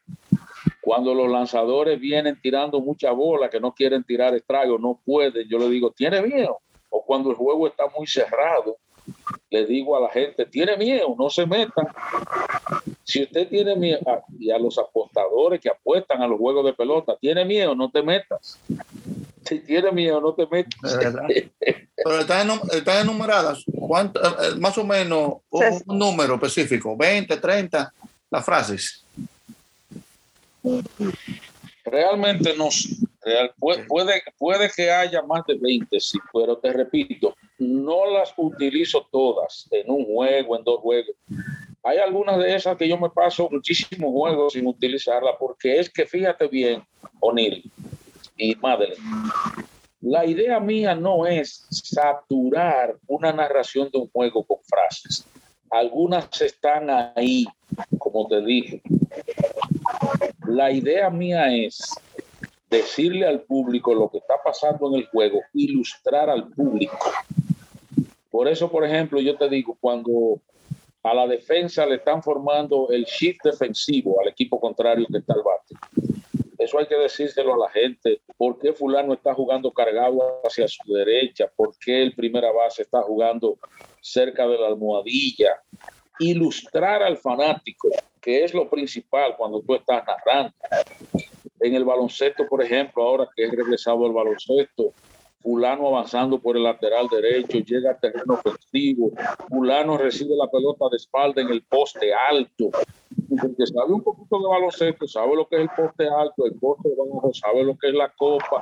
cuando 0.82 1.14
los 1.14 1.30
lanzadores 1.30 2.00
vienen 2.00 2.40
tirando 2.42 2.80
mucha 2.80 3.12
bola, 3.12 3.50
que 3.50 3.60
no 3.60 3.74
quieren 3.74 4.04
tirar 4.04 4.34
estragos, 4.36 4.80
no 4.80 5.00
pueden, 5.06 5.48
yo 5.48 5.58
le 5.60 5.70
digo, 5.70 5.92
¿tiene 5.92 6.22
miedo? 6.22 6.60
O 6.90 7.04
cuando 7.04 7.30
el 7.30 7.36
juego 7.36 7.68
está 7.68 7.86
muy 7.96 8.08
cerrado, 8.08 8.78
le 9.50 9.66
digo 9.66 9.96
a 9.96 10.02
la 10.02 10.10
gente, 10.10 10.46
tiene 10.46 10.76
miedo, 10.78 11.16
no 11.18 11.30
se 11.30 11.46
metan. 11.46 11.88
Si 13.04 13.24
usted 13.24 13.48
tiene 13.48 13.76
miedo, 13.76 14.00
ah, 14.06 14.22
y 14.38 14.52
a 14.52 14.60
los 14.60 14.78
apostadores 14.78 15.62
que 15.62 15.70
apuestan 15.70 16.22
a 16.22 16.28
los 16.28 16.38
juegos 16.38 16.66
de 16.66 16.74
pelota, 16.74 17.18
tiene 17.20 17.46
miedo, 17.46 17.74
no 17.76 17.90
te 17.90 18.02
metas. 18.04 18.60
Si 19.46 19.60
tiene 19.60 19.92
miedo, 19.92 20.20
no 20.20 20.34
te 20.34 20.46
metas. 20.48 21.00
Pero 21.96 22.20
están, 22.20 22.50
enumeradas, 23.02 23.64
¿cuánto, 23.80 24.22
eh, 24.22 24.56
más 24.58 24.78
o 24.78 24.84
menos 24.84 25.36
un, 25.50 25.64
un 25.86 26.00
número 26.00 26.36
específico, 26.36 26.96
20, 26.98 27.38
30, 27.38 27.94
las 28.30 28.46
frases. 28.46 29.07
Realmente 31.86 32.56
no 32.58 32.70
real, 33.22 33.54
puede, 33.58 34.22
puede, 34.38 34.70
que 34.76 34.92
haya 34.92 35.22
más 35.22 35.46
de 35.46 35.58
20, 35.58 36.00
sí, 36.00 36.18
pero 36.34 36.58
te 36.58 36.74
repito, 36.74 37.36
no 37.60 38.10
las 38.12 38.34
utilizo 38.38 39.08
todas 39.12 39.68
en 39.72 39.90
un 39.90 40.06
juego, 40.06 40.58
en 40.58 40.64
dos 40.64 40.80
juegos. 40.82 41.16
Hay 41.84 41.98
algunas 41.98 42.38
de 42.40 42.56
esas 42.56 42.78
que 42.78 42.88
yo 42.88 42.98
me 42.98 43.10
paso 43.10 43.50
muchísimos 43.52 44.12
juegos 44.12 44.54
sin 44.54 44.68
utilizarla 44.68 45.38
porque 45.38 45.80
es 45.80 45.90
que 45.90 46.06
fíjate 46.06 46.48
bien, 46.48 46.84
O'Neill 47.20 47.72
y 48.36 48.56
Madeleine, 48.56 49.02
la 50.02 50.26
idea 50.26 50.60
mía 50.60 50.96
no 50.96 51.26
es 51.26 51.66
saturar 51.70 52.96
una 53.08 53.32
narración 53.32 53.90
de 53.92 54.00
un 54.00 54.10
juego 54.10 54.44
con 54.44 54.58
frases. 54.64 55.26
Algunas 55.70 56.42
están 56.42 56.90
ahí, 56.90 57.46
como 57.98 58.28
te 58.28 58.42
dije, 58.42 58.82
la 60.48 60.72
idea 60.72 61.10
mía 61.10 61.54
es 61.54 61.94
decirle 62.70 63.26
al 63.26 63.42
público 63.42 63.94
lo 63.94 64.10
que 64.10 64.18
está 64.18 64.36
pasando 64.44 64.90
en 64.90 64.96
el 64.96 65.08
juego, 65.08 65.42
ilustrar 65.54 66.30
al 66.30 66.50
público. 66.50 66.98
Por 68.30 68.48
eso, 68.48 68.70
por 68.70 68.86
ejemplo, 68.86 69.20
yo 69.20 69.38
te 69.38 69.50
digo, 69.50 69.78
cuando 69.80 70.40
a 71.04 71.14
la 71.14 71.28
defensa 71.28 71.86
le 71.86 71.96
están 71.96 72.22
formando 72.22 72.90
el 72.90 73.06
shift 73.06 73.44
defensivo 73.44 74.20
al 74.22 74.28
equipo 74.28 74.60
contrario 74.60 75.08
que 75.10 75.20
está 75.20 75.34
al 75.34 75.44
bate. 75.44 75.76
Eso 76.58 76.80
hay 76.80 76.88
que 76.88 76.96
decírselo 76.96 77.54
a 77.54 77.68
la 77.68 77.70
gente. 77.70 78.22
¿Por 78.36 78.60
qué 78.60 78.74
fulano 78.74 79.14
está 79.14 79.34
jugando 79.34 79.72
cargado 79.72 80.42
hacia 80.44 80.68
su 80.68 80.92
derecha? 80.92 81.50
¿Por 81.56 81.78
qué 81.78 82.04
el 82.04 82.14
primera 82.14 82.52
base 82.52 82.82
está 82.82 83.02
jugando 83.04 83.58
cerca 84.02 84.48
de 84.48 84.58
la 84.58 84.68
almohadilla? 84.68 85.62
Ilustrar 86.20 87.04
al 87.04 87.18
fanático 87.18 87.90
que 88.28 88.44
es 88.44 88.54
lo 88.54 88.70
principal 88.70 89.38
cuando 89.38 89.62
tú 89.62 89.74
estás 89.74 90.04
narrando. 90.06 90.54
En 91.62 91.74
el 91.74 91.86
baloncesto, 91.86 92.46
por 92.46 92.62
ejemplo, 92.62 93.02
ahora 93.02 93.30
que 93.34 93.46
he 93.46 93.50
regresado 93.50 94.06
al 94.06 94.12
baloncesto, 94.12 94.92
fulano 95.42 95.88
avanzando 95.88 96.38
por 96.38 96.58
el 96.58 96.64
lateral 96.64 97.08
derecho, 97.08 97.60
llega 97.60 97.92
al 97.92 98.00
terreno 98.02 98.34
ofensivo, 98.34 99.12
fulano 99.48 99.98
recibe 99.98 100.36
la 100.36 100.52
pelota 100.52 100.90
de 100.92 100.98
espalda 100.98 101.42
en 101.42 101.52
el 101.52 101.62
poste 101.64 102.14
alto, 102.14 102.70
porque 103.30 103.66
sabe 103.66 103.94
un 103.94 104.04
poquito 104.04 104.40
de 104.42 104.48
baloncesto, 104.50 105.08
sabe 105.08 105.34
lo 105.34 105.48
que 105.48 105.56
es 105.56 105.62
el 105.62 105.70
poste 105.70 106.10
alto, 106.10 106.46
el 106.46 106.56
poste 106.56 106.90
bajo, 106.98 107.34
sabe 107.34 107.64
lo 107.64 107.78
que 107.78 107.88
es 107.88 107.94
la 107.94 108.10
copa, 108.10 108.62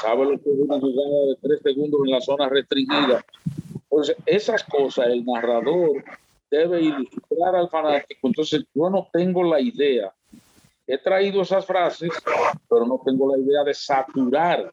sabe 0.00 0.24
lo 0.24 0.40
que 0.40 0.48
es 0.48 0.58
una 0.58 0.80
jugada 0.80 1.26
de 1.26 1.36
tres 1.42 1.60
segundos 1.62 2.00
en 2.06 2.12
la 2.12 2.20
zona 2.22 2.48
restringida. 2.48 3.22
Entonces, 3.74 4.16
esas 4.24 4.64
cosas, 4.64 5.08
el 5.08 5.22
narrador 5.26 6.02
debe 6.52 6.82
ilustrar 6.82 7.56
al 7.56 7.70
fanático. 7.70 8.28
Entonces, 8.28 8.64
yo 8.74 8.90
no 8.90 9.08
tengo 9.10 9.42
la 9.42 9.58
idea. 9.58 10.12
He 10.86 10.98
traído 10.98 11.40
esas 11.42 11.64
frases, 11.64 12.10
pero 12.68 12.84
no 12.84 13.00
tengo 13.04 13.34
la 13.34 13.42
idea 13.42 13.64
de 13.64 13.72
saturar 13.72 14.72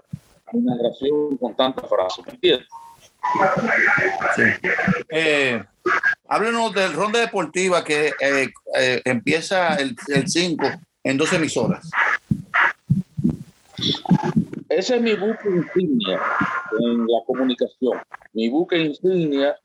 mi 0.52 0.62
narración 0.62 1.38
con 1.38 1.56
tantas 1.56 1.88
frases. 1.88 2.26
¿Me 2.26 2.34
entiendes? 2.34 2.68
Sí. 4.36 4.44
Eh, 5.10 5.64
háblenos 6.28 6.74
del 6.74 6.94
ronda 6.94 7.20
deportiva 7.20 7.84
que 7.84 8.08
eh, 8.20 8.50
eh, 8.76 9.02
empieza 9.06 9.76
el 9.76 9.96
5 10.28 10.66
en 11.04 11.18
dos 11.18 11.32
emisoras. 11.32 11.90
Ese 14.68 14.96
es 14.98 15.02
mi 15.02 15.16
buque 15.16 15.50
insignia 15.50 16.20
en 16.80 17.08
la 17.08 17.20
comunicación. 17.26 18.00
Mi 18.34 18.50
buque 18.50 18.78
insignia 18.78 19.56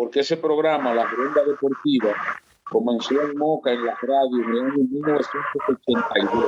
porque 0.00 0.20
ese 0.20 0.38
programa, 0.38 0.94
La 0.94 1.04
Ronda 1.04 1.44
Deportiva, 1.44 2.16
comenzó 2.64 3.20
en 3.20 3.36
Moca, 3.36 3.70
en 3.70 3.84
la 3.84 3.94
radio, 4.00 4.38
en 4.42 4.50
el 4.50 4.60
año 4.60 4.84
1982. 4.90 6.44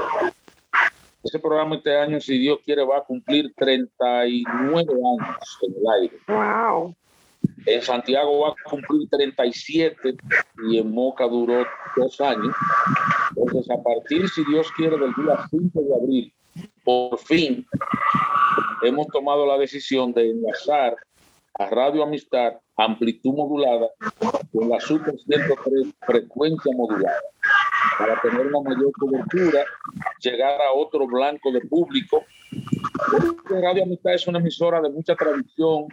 Ese 1.22 1.38
programa 1.38 1.74
este 1.74 1.94
año, 1.94 2.18
si 2.18 2.38
Dios 2.38 2.60
quiere, 2.64 2.82
va 2.82 2.96
a 2.96 3.04
cumplir 3.04 3.52
39 3.54 4.90
años 4.90 5.58
en 5.60 5.74
el 5.74 6.00
aire. 6.00 6.18
¡Wow! 6.28 6.96
En 7.66 7.82
Santiago 7.82 8.40
va 8.40 8.48
a 8.48 8.70
cumplir 8.70 9.06
37 9.10 10.16
y 10.70 10.78
en 10.78 10.90
Moca 10.90 11.28
duró 11.28 11.66
dos 11.94 12.18
años. 12.22 12.56
Entonces, 13.36 13.70
a 13.70 13.82
partir, 13.82 14.30
si 14.30 14.46
Dios 14.46 14.72
quiere, 14.74 14.96
del 14.96 15.12
día 15.12 15.46
5 15.50 15.78
de 15.78 15.94
abril, 15.94 16.34
por 16.82 17.18
fin 17.18 17.66
hemos 18.82 19.08
tomado 19.08 19.44
la 19.44 19.58
decisión 19.58 20.14
de 20.14 20.30
enlazar 20.30 20.96
a 21.58 21.66
Radio 21.66 22.02
Amistad 22.02 22.54
amplitud 22.76 23.34
modulada 23.34 23.88
con 24.52 24.68
la 24.68 24.80
Super 24.80 25.14
103 25.18 25.94
frecuencia 26.00 26.72
modulada 26.74 27.20
para 27.98 28.20
tener 28.20 28.46
una 28.46 28.60
mayor 28.60 28.92
cobertura, 28.92 29.64
llegar 30.20 30.60
a 30.62 30.72
otro 30.72 31.06
blanco 31.06 31.52
de 31.52 31.60
público. 31.60 32.24
Radio 33.48 33.84
Amistad 33.84 34.14
es 34.14 34.26
una 34.26 34.38
emisora 34.38 34.80
de 34.80 34.90
mucha 34.90 35.14
tradición, 35.14 35.86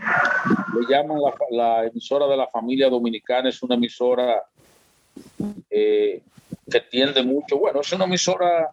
le 0.79 0.87
llaman 0.87 1.19
la, 1.51 1.85
emisora 1.85 2.27
de 2.27 2.37
la 2.37 2.47
familia 2.47 2.89
dominicana, 2.89 3.49
es 3.49 3.61
una 3.61 3.75
emisora 3.75 4.43
eh, 5.69 6.21
que 6.69 6.79
tiende 6.81 7.23
mucho, 7.23 7.57
bueno, 7.57 7.81
es 7.81 7.91
una 7.91 8.05
emisora 8.05 8.71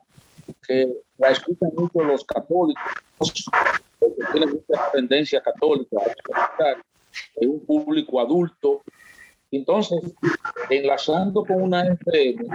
que 0.66 0.88
la 1.18 1.30
escuchan 1.30 1.70
mucho 1.76 2.02
los 2.02 2.24
católicos, 2.24 3.50
porque 4.08 4.32
tiene 4.32 4.46
mucha 4.46 4.90
tendencia 4.92 5.40
católica 5.40 5.96
es 7.36 7.48
un 7.48 7.64
público 7.64 8.20
adulto. 8.20 8.82
Entonces, 9.52 10.00
enlazando 10.70 11.44
con 11.44 11.62
una 11.62 11.86
FM, 11.86 12.46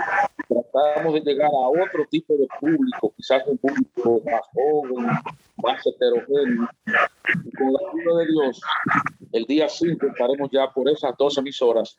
tratamos 0.47 1.13
de 1.13 1.21
llegar 1.21 1.49
a 1.49 1.69
otro 1.69 2.05
tipo 2.09 2.33
de 2.33 2.47
público, 2.59 3.13
quizás 3.15 3.43
un 3.47 3.57
público 3.57 4.21
más 4.25 4.41
joven, 4.53 5.05
más 5.63 5.87
heterogéneo. 5.87 6.67
Y 7.45 7.51
con 7.53 7.73
la 7.73 7.79
ayuda 7.79 8.19
de 8.19 8.25
Dios, 8.27 8.61
el 9.31 9.45
día 9.45 9.69
5 9.69 10.05
estaremos 10.05 10.49
ya 10.51 10.69
por 10.71 10.89
esas 10.89 11.15
dos 11.17 11.37
emisoras, 11.37 11.97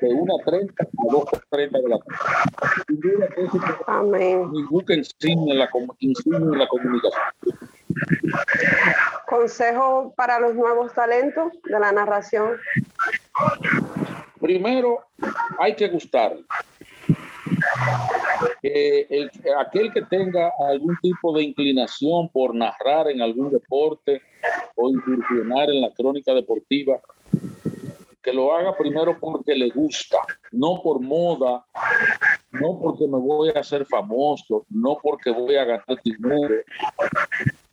de 0.00 0.08
1.30 0.08 0.72
a 0.80 0.86
2.30 0.86 1.82
de 1.82 1.88
la 1.88 1.98
tarde. 1.98 2.84
Sin 2.88 3.00
duda 3.00 3.28
que 3.28 3.48
Amén. 3.86 4.50
Buque 4.68 4.94
insignia 4.94 5.52
en 5.52 5.58
la, 5.60 5.70
insignia 6.00 6.38
en 6.38 6.58
la 6.58 6.66
comunicación. 6.66 7.22
Consejo 9.26 10.12
para 10.16 10.38
los 10.40 10.54
nuevos 10.54 10.92
talentos 10.92 11.52
de 11.64 11.80
la 11.80 11.92
narración. 11.92 12.58
Primero, 14.40 14.98
hay 15.58 15.74
que 15.76 15.88
gustar. 15.88 16.36
Aquel 19.58 19.92
que 19.92 20.02
tenga 20.10 20.52
algún 20.68 20.96
tipo 21.00 21.36
de 21.36 21.44
inclinación 21.44 22.28
por 22.28 22.54
narrar 22.54 23.08
en 23.08 23.22
algún 23.22 23.50
deporte 23.50 24.20
o 24.74 24.90
incursionar 24.90 25.70
en 25.70 25.80
la 25.80 25.92
crónica 25.92 26.34
deportiva, 26.34 27.00
que 28.22 28.32
lo 28.32 28.54
haga 28.54 28.76
primero 28.76 29.18
porque 29.18 29.54
le 29.54 29.70
gusta, 29.70 30.18
no 30.52 30.80
por 30.82 31.00
moda, 31.00 31.64
no 32.52 32.78
porque 32.80 33.06
me 33.06 33.18
voy 33.18 33.50
a 33.50 33.60
hacer 33.60 33.84
famoso, 33.86 34.64
no 34.70 34.98
porque 35.02 35.30
voy 35.30 35.56
a 35.56 35.64
ganar 35.64 36.00
dinero, 36.04 36.54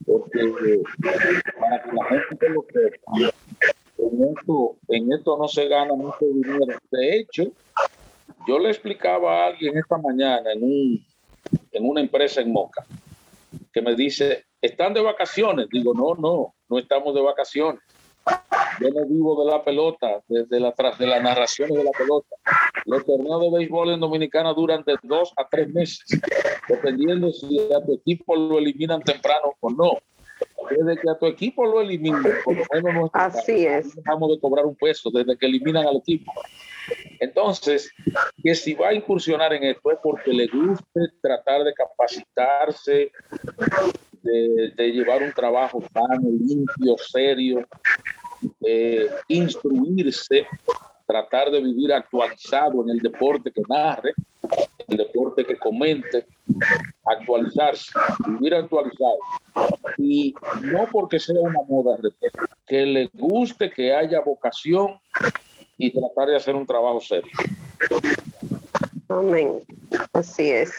porque 0.09 0.81
para 1.59 1.83
que 1.83 1.91
la 1.91 2.05
gente 2.05 2.49
lo 2.49 2.65
sepa, 2.73 3.31
en 3.97 4.35
esto, 4.35 4.75
en 4.87 5.13
esto 5.13 5.37
no 5.37 5.47
se 5.47 5.67
gana 5.67 5.93
mucho 5.93 6.17
dinero. 6.21 6.79
De 6.89 7.17
hecho, 7.17 7.51
yo 8.47 8.57
le 8.57 8.69
explicaba 8.69 9.43
a 9.43 9.47
alguien 9.47 9.77
esta 9.77 9.97
mañana 9.97 10.51
en, 10.51 10.63
un, 10.63 11.05
en 11.71 11.87
una 11.87 12.01
empresa 12.01 12.41
en 12.41 12.51
Moca 12.51 12.83
que 13.71 13.81
me 13.83 13.95
dice, 13.95 14.45
¿están 14.59 14.95
de 14.95 15.01
vacaciones? 15.01 15.67
Digo, 15.71 15.93
no, 15.93 16.15
no, 16.15 16.55
no 16.67 16.79
estamos 16.79 17.13
de 17.13 17.21
vacaciones. 17.21 17.81
Yo 18.79 18.89
no 18.89 19.05
vivo 19.05 19.43
de 19.43 19.51
la 19.51 19.63
pelota, 19.63 20.21
desde 20.27 20.59
la, 20.59 20.73
de 20.97 21.07
las 21.07 21.21
narraciones 21.23 21.77
de 21.77 21.83
la 21.83 21.91
pelota. 21.91 22.35
Los 22.85 23.05
torneos 23.05 23.41
de 23.41 23.57
béisbol 23.57 23.91
en 23.91 23.99
Dominicana 23.99 24.53
duran 24.53 24.83
de 24.85 24.95
dos 25.03 25.33
a 25.37 25.47
tres 25.47 25.67
meses, 25.73 26.05
dependiendo 26.67 27.31
si 27.31 27.59
a 27.73 27.83
tu 27.85 27.95
equipo 27.95 28.35
lo 28.35 28.57
eliminan 28.57 29.01
temprano 29.01 29.53
o 29.59 29.69
no. 29.69 29.97
Desde 30.69 31.01
que 31.01 31.09
a 31.09 31.17
tu 31.17 31.25
equipo 31.25 31.65
lo 31.65 31.81
eliminan, 31.81 32.23
por 32.45 32.55
lo 32.55 32.63
menos 32.71 33.09
Así 33.13 33.65
es. 33.65 33.95
dejamos 33.95 34.31
de 34.31 34.39
cobrar 34.39 34.65
un 34.65 34.75
peso 34.75 35.09
desde 35.11 35.37
que 35.37 35.47
eliminan 35.47 35.85
al 35.87 35.97
equipo. 35.97 36.31
Entonces, 37.19 37.91
que 38.41 38.55
si 38.55 38.73
va 38.73 38.89
a 38.89 38.93
incursionar 38.93 39.53
en 39.53 39.63
esto 39.63 39.91
es 39.91 39.99
porque 40.01 40.31
le 40.31 40.47
guste 40.47 41.01
tratar 41.21 41.63
de 41.63 41.73
capacitarse, 41.73 43.11
de, 44.21 44.91
llevar 44.91 45.23
un 45.23 45.31
trabajo 45.33 45.81
sano, 45.93 46.29
limpio, 46.29 46.97
serio, 46.97 47.67
eh, 48.61 49.09
instruirse, 49.27 50.47
tratar 51.05 51.49
de 51.51 51.61
vivir 51.61 51.93
actualizado 51.93 52.83
en 52.83 52.91
el 52.91 52.99
deporte 52.99 53.51
que 53.51 53.61
narre, 53.67 54.13
el 54.87 54.97
deporte 54.97 55.45
que 55.45 55.57
comente, 55.57 56.25
actualizarse, 57.05 57.91
vivir 58.27 58.55
actualizado. 58.55 59.17
Y 59.97 60.33
no 60.61 60.87
porque 60.91 61.19
sea 61.19 61.39
una 61.39 61.61
moda, 61.67 61.97
que 62.65 62.85
le 62.85 63.09
guste, 63.13 63.69
que 63.71 63.93
haya 63.93 64.21
vocación 64.21 64.99
y 65.77 65.91
tratar 65.91 66.29
de 66.29 66.35
hacer 66.35 66.55
un 66.55 66.65
trabajo 66.65 66.99
serio. 67.01 67.31
Amén. 69.07 69.63
Así 70.13 70.51
es. 70.51 70.71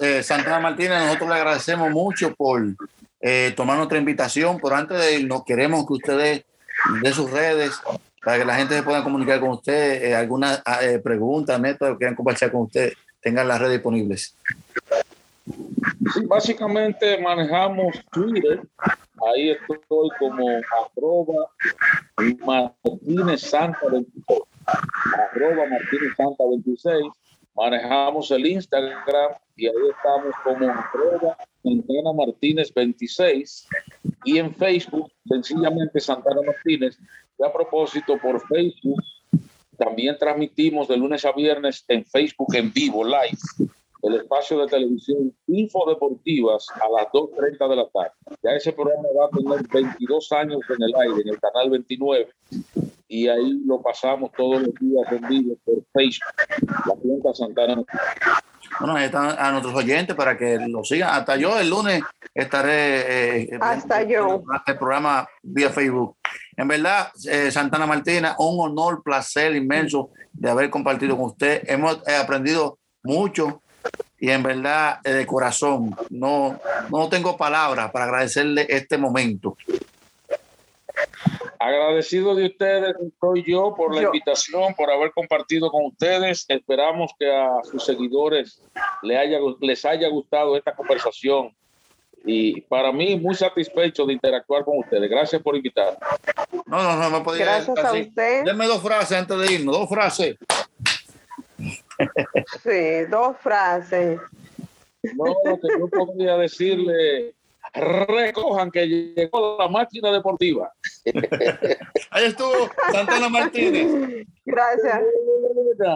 Eh, 0.00 0.22
Santana 0.22 0.60
Martínez, 0.60 0.98
nosotros 0.98 1.28
le 1.30 1.34
agradecemos 1.36 1.90
mucho 1.90 2.34
por 2.34 2.62
eh, 3.26 3.54
tomar 3.56 3.78
nuestra 3.78 3.96
invitación, 3.96 4.58
pero 4.62 4.76
antes 4.76 4.98
de 4.98 5.20
irnos, 5.20 5.44
queremos 5.46 5.86
que 5.86 5.94
ustedes 5.94 6.44
de 7.02 7.12
sus 7.14 7.30
redes 7.30 7.80
para 8.22 8.36
que 8.36 8.44
la 8.44 8.54
gente 8.56 8.76
se 8.76 8.82
pueda 8.82 9.02
comunicar 9.02 9.40
con 9.40 9.48
usted, 9.48 10.04
eh, 10.04 10.14
alguna 10.14 10.62
eh, 10.82 10.98
pregunta, 10.98 11.58
método 11.58 11.92
que 11.92 11.98
quieran 11.98 12.16
conversar 12.16 12.52
con 12.52 12.62
usted, 12.62 12.92
tengan 13.22 13.48
las 13.48 13.58
redes 13.58 13.72
disponibles. 13.76 14.36
básicamente 16.26 17.16
manejamos 17.18 17.96
Twitter, 18.12 18.60
ahí 19.32 19.52
estoy 19.52 20.10
como 20.18 20.46
arroba 20.84 21.50
Martínez 22.44 23.40
Santa 23.40 23.86
26, 23.90 24.40
arroba 25.32 25.66
Martínez 25.70 26.14
Santa 26.14 26.44
26, 26.50 27.04
manejamos 27.54 28.30
el 28.30 28.46
Instagram 28.46 29.32
y 29.56 29.66
ahí 29.66 29.74
estamos 29.90 30.34
como 30.42 30.70
arroba 30.70 31.36
Santana 31.62 32.12
Martínez 32.12 32.72
26 32.74 33.68
y 34.24 34.38
en 34.38 34.54
Facebook 34.54 35.10
sencillamente 35.26 36.00
Santana 36.00 36.42
Martínez. 36.42 36.98
Y 37.38 37.44
a 37.44 37.52
propósito, 37.52 38.18
por 38.18 38.40
Facebook 38.46 39.02
también 39.76 40.16
transmitimos 40.18 40.88
de 40.88 40.96
lunes 40.96 41.24
a 41.24 41.32
viernes 41.32 41.84
en 41.88 42.04
Facebook 42.04 42.54
en 42.54 42.72
vivo, 42.72 43.04
live, 43.04 43.38
el 44.02 44.14
espacio 44.16 44.58
de 44.60 44.66
televisión 44.66 45.34
Info 45.46 45.88
Deportivas 45.88 46.66
a 46.74 46.88
las 46.90 47.06
2.30 47.12 47.68
de 47.68 47.76
la 47.76 47.88
tarde. 47.88 48.12
Ya 48.42 48.50
ese 48.50 48.72
programa 48.72 49.08
va 49.18 49.26
a 49.26 49.30
tener 49.30 49.66
22 49.68 50.32
años 50.32 50.60
en 50.68 50.82
el 50.82 50.94
aire, 50.94 51.22
en 51.22 51.28
el 51.28 51.40
canal 51.40 51.70
29, 51.70 52.28
y 53.08 53.28
ahí 53.28 53.60
lo 53.66 53.82
pasamos 53.82 54.30
todos 54.36 54.62
los 54.62 54.74
días 54.80 55.06
en 55.12 55.28
vivo 55.28 55.56
por 55.64 55.84
Facebook, 55.92 56.24
la 56.86 56.94
cuenta 56.94 57.34
Santana. 57.34 57.82
Bueno, 58.80 58.96
ahí 58.96 59.04
están 59.04 59.36
a 59.38 59.52
nuestros 59.52 59.74
oyentes 59.74 60.16
para 60.16 60.36
que 60.36 60.58
lo 60.68 60.82
sigan. 60.82 61.10
Hasta 61.10 61.36
yo 61.36 61.58
el 61.58 61.70
lunes 61.70 62.02
estaré. 62.34 63.44
Eh, 63.44 63.58
Hasta 63.60 64.02
yo. 64.02 64.42
El 64.66 64.76
programa 64.76 65.28
vía 65.42 65.70
Facebook. 65.70 66.16
En 66.56 66.66
verdad, 66.66 67.08
eh, 67.28 67.50
Santana 67.50 67.86
Martina, 67.86 68.34
un 68.38 68.58
honor, 68.60 69.02
placer 69.02 69.54
inmenso 69.54 70.10
de 70.32 70.50
haber 70.50 70.70
compartido 70.70 71.16
con 71.16 71.26
usted. 71.26 71.62
Hemos 71.66 72.00
aprendido 72.08 72.78
mucho 73.02 73.62
y 74.18 74.30
en 74.30 74.42
verdad, 74.42 75.00
eh, 75.04 75.12
de 75.12 75.26
corazón, 75.26 75.94
no, 76.10 76.58
no 76.90 77.08
tengo 77.08 77.36
palabras 77.36 77.90
para 77.90 78.06
agradecerle 78.06 78.66
este 78.68 78.96
momento. 78.96 79.56
Agradecido 81.64 82.34
de 82.34 82.44
ustedes, 82.44 82.94
soy 83.18 83.42
yo 83.42 83.74
por 83.74 83.94
la 83.94 84.02
invitación, 84.02 84.74
por 84.74 84.90
haber 84.90 85.12
compartido 85.12 85.70
con 85.70 85.86
ustedes. 85.86 86.44
Esperamos 86.46 87.12
que 87.18 87.34
a 87.34 87.48
sus 87.62 87.82
seguidores 87.82 88.60
les 89.00 89.16
haya, 89.16 89.38
les 89.60 89.82
haya 89.86 90.08
gustado 90.10 90.58
esta 90.58 90.74
conversación. 90.74 91.56
Y 92.22 92.60
para 92.60 92.92
mí, 92.92 93.16
muy 93.16 93.34
satisfecho 93.34 94.04
de 94.04 94.12
interactuar 94.12 94.62
con 94.62 94.76
ustedes. 94.78 95.08
Gracias 95.08 95.40
por 95.40 95.56
invitarme. 95.56 95.96
No, 96.66 96.82
no, 96.82 96.96
no, 96.96 97.08
no 97.08 97.22
podía 97.22 97.46
Gracias 97.46 97.78
a 97.78 97.92
usted. 97.94 98.44
Denme 98.44 98.66
dos 98.66 98.82
frases 98.82 99.16
antes 99.16 99.38
de 99.38 99.54
irnos, 99.54 99.78
dos 99.78 99.88
frases. 99.88 100.36
Sí, 102.62 103.06
dos 103.08 103.38
frases. 103.38 104.20
No, 105.02 105.34
lo 105.46 105.58
que 105.58 105.68
yo 105.78 105.88
podría 105.88 106.36
decirle 106.36 107.34
recojan 107.74 108.70
que 108.70 108.86
llegó 108.86 109.56
la 109.58 109.68
máquina 109.68 110.12
deportiva. 110.12 110.72
Ahí 112.10 112.24
estuvo 112.26 112.70
Santana 112.92 113.28
Martínez. 113.28 114.26
Gracias. 114.44 115.00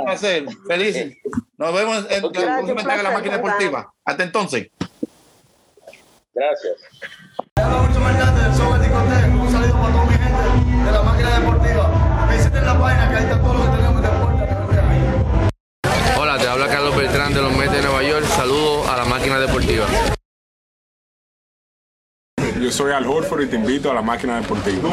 Placer, 0.04 0.46
feliz. 0.66 1.16
Nos 1.56 1.74
vemos 1.74 2.06
en 2.10 2.22
la 2.22 2.62
próxima 2.64 2.96
de 2.96 3.02
la 3.02 3.10
máquina 3.10 3.36
deportiva. 3.36 3.92
Hasta 4.04 4.22
entonces. 4.24 4.68
Gracias. 6.34 6.76
Yo 22.68 22.72
soy 22.72 22.92
Al 22.92 23.06
Horford 23.06 23.44
y 23.44 23.46
te 23.46 23.56
invito 23.56 23.90
a 23.90 23.94
la 23.94 24.02
máquina 24.02 24.38
deportiva. 24.38 24.90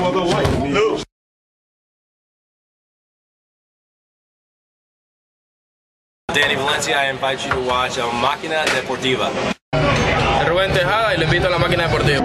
Danny 6.33 6.55
Valencia, 6.55 7.05
I 7.05 7.11
invite 7.11 7.43
you 7.43 7.49
to 7.49 7.69
watch 7.69 7.97
a 7.97 8.05
Máquina 8.21 8.63
Deportiva. 8.63 9.29
Rubén 10.47 10.71
Tejada 10.71 11.15
y 11.15 11.17
le 11.17 11.25
invito 11.25 11.47
a 11.47 11.49
la 11.49 11.57
máquina 11.57 11.87
deportiva. 11.89 12.21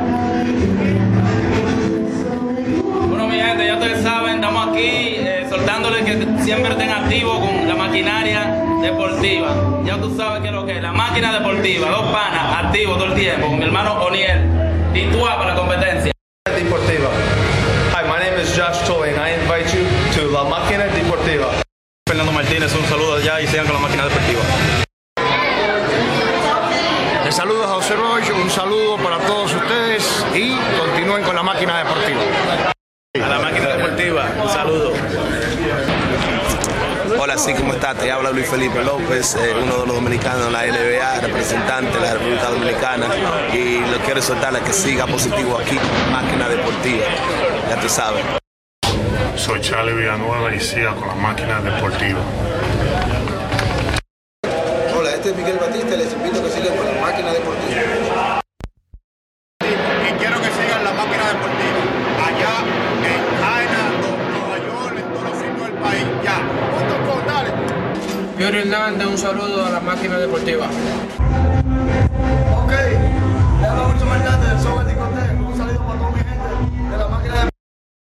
Bueno, 3.08 3.26
mi 3.26 3.40
gente, 3.40 3.66
ya 3.66 3.74
ustedes 3.74 4.04
saben, 4.04 4.36
estamos 4.36 4.68
aquí 4.68 5.16
eh, 5.16 5.46
soltándoles 5.50 6.04
que 6.04 6.44
siempre 6.44 6.70
estén 6.70 6.90
activos 6.90 7.40
con 7.40 7.66
la 7.66 7.74
maquinaria 7.74 8.54
deportiva. 8.80 9.82
Ya 9.84 10.00
tú 10.00 10.14
sabes 10.16 10.42
que 10.42 10.46
es 10.46 10.54
lo 10.54 10.64
que 10.64 10.76
es, 10.76 10.82
la 10.82 10.92
máquina 10.92 11.32
deportiva, 11.40 11.90
dos 11.90 12.12
panas, 12.12 12.66
activos 12.66 12.98
todo 12.98 13.06
el 13.06 13.14
tiempo, 13.14 13.48
con 13.48 13.58
mi 13.58 13.64
hermano 13.64 13.94
Oniel. 14.04 14.69
Titúa 14.92 15.36
para 15.36 15.54
la 15.54 15.56
competencia. 15.56 16.19
Te 37.98 38.12
habla 38.12 38.30
Luis 38.30 38.46
Felipe 38.46 38.84
López, 38.84 39.34
eh, 39.34 39.52
uno 39.60 39.78
de 39.78 39.86
los 39.86 39.96
dominicanos 39.96 40.46
de 40.46 40.52
la 40.52 40.64
NBA, 40.64 41.20
representante 41.22 41.98
de 41.98 42.00
la 42.00 42.12
República 42.14 42.48
Dominicana. 42.50 43.06
Y 43.52 43.80
lo 43.80 43.98
quiero 44.04 44.22
soltar 44.22 44.54
a 44.54 44.60
que 44.60 44.72
siga 44.72 45.06
positivo 45.06 45.58
aquí, 45.58 45.76
máquina 46.12 46.48
deportiva. 46.48 47.04
Ya 47.68 47.80
tú 47.80 47.88
sabes. 47.88 48.24
Soy 49.34 49.60
Charlie 49.60 49.92
Villanueva 49.92 50.54
y 50.54 50.60
siga 50.60 50.94
con 50.94 51.08
la 51.08 51.14
máquina 51.14 51.60
deportiva. 51.60 52.20
Hola, 54.96 55.14
este 55.14 55.30
es 55.30 55.36
Miguel 55.36 55.58
Batista 55.58 55.94
y 55.94 55.98
les 55.98 56.12
invito 56.12 56.39
Un 68.50 69.16
saludo 69.16 69.64
a 69.64 69.70
la 69.70 69.78
máquina 69.78 70.18
deportiva. 70.18 70.66
Ok, 72.56 72.72
mucho 73.92 74.06
más 74.06 74.24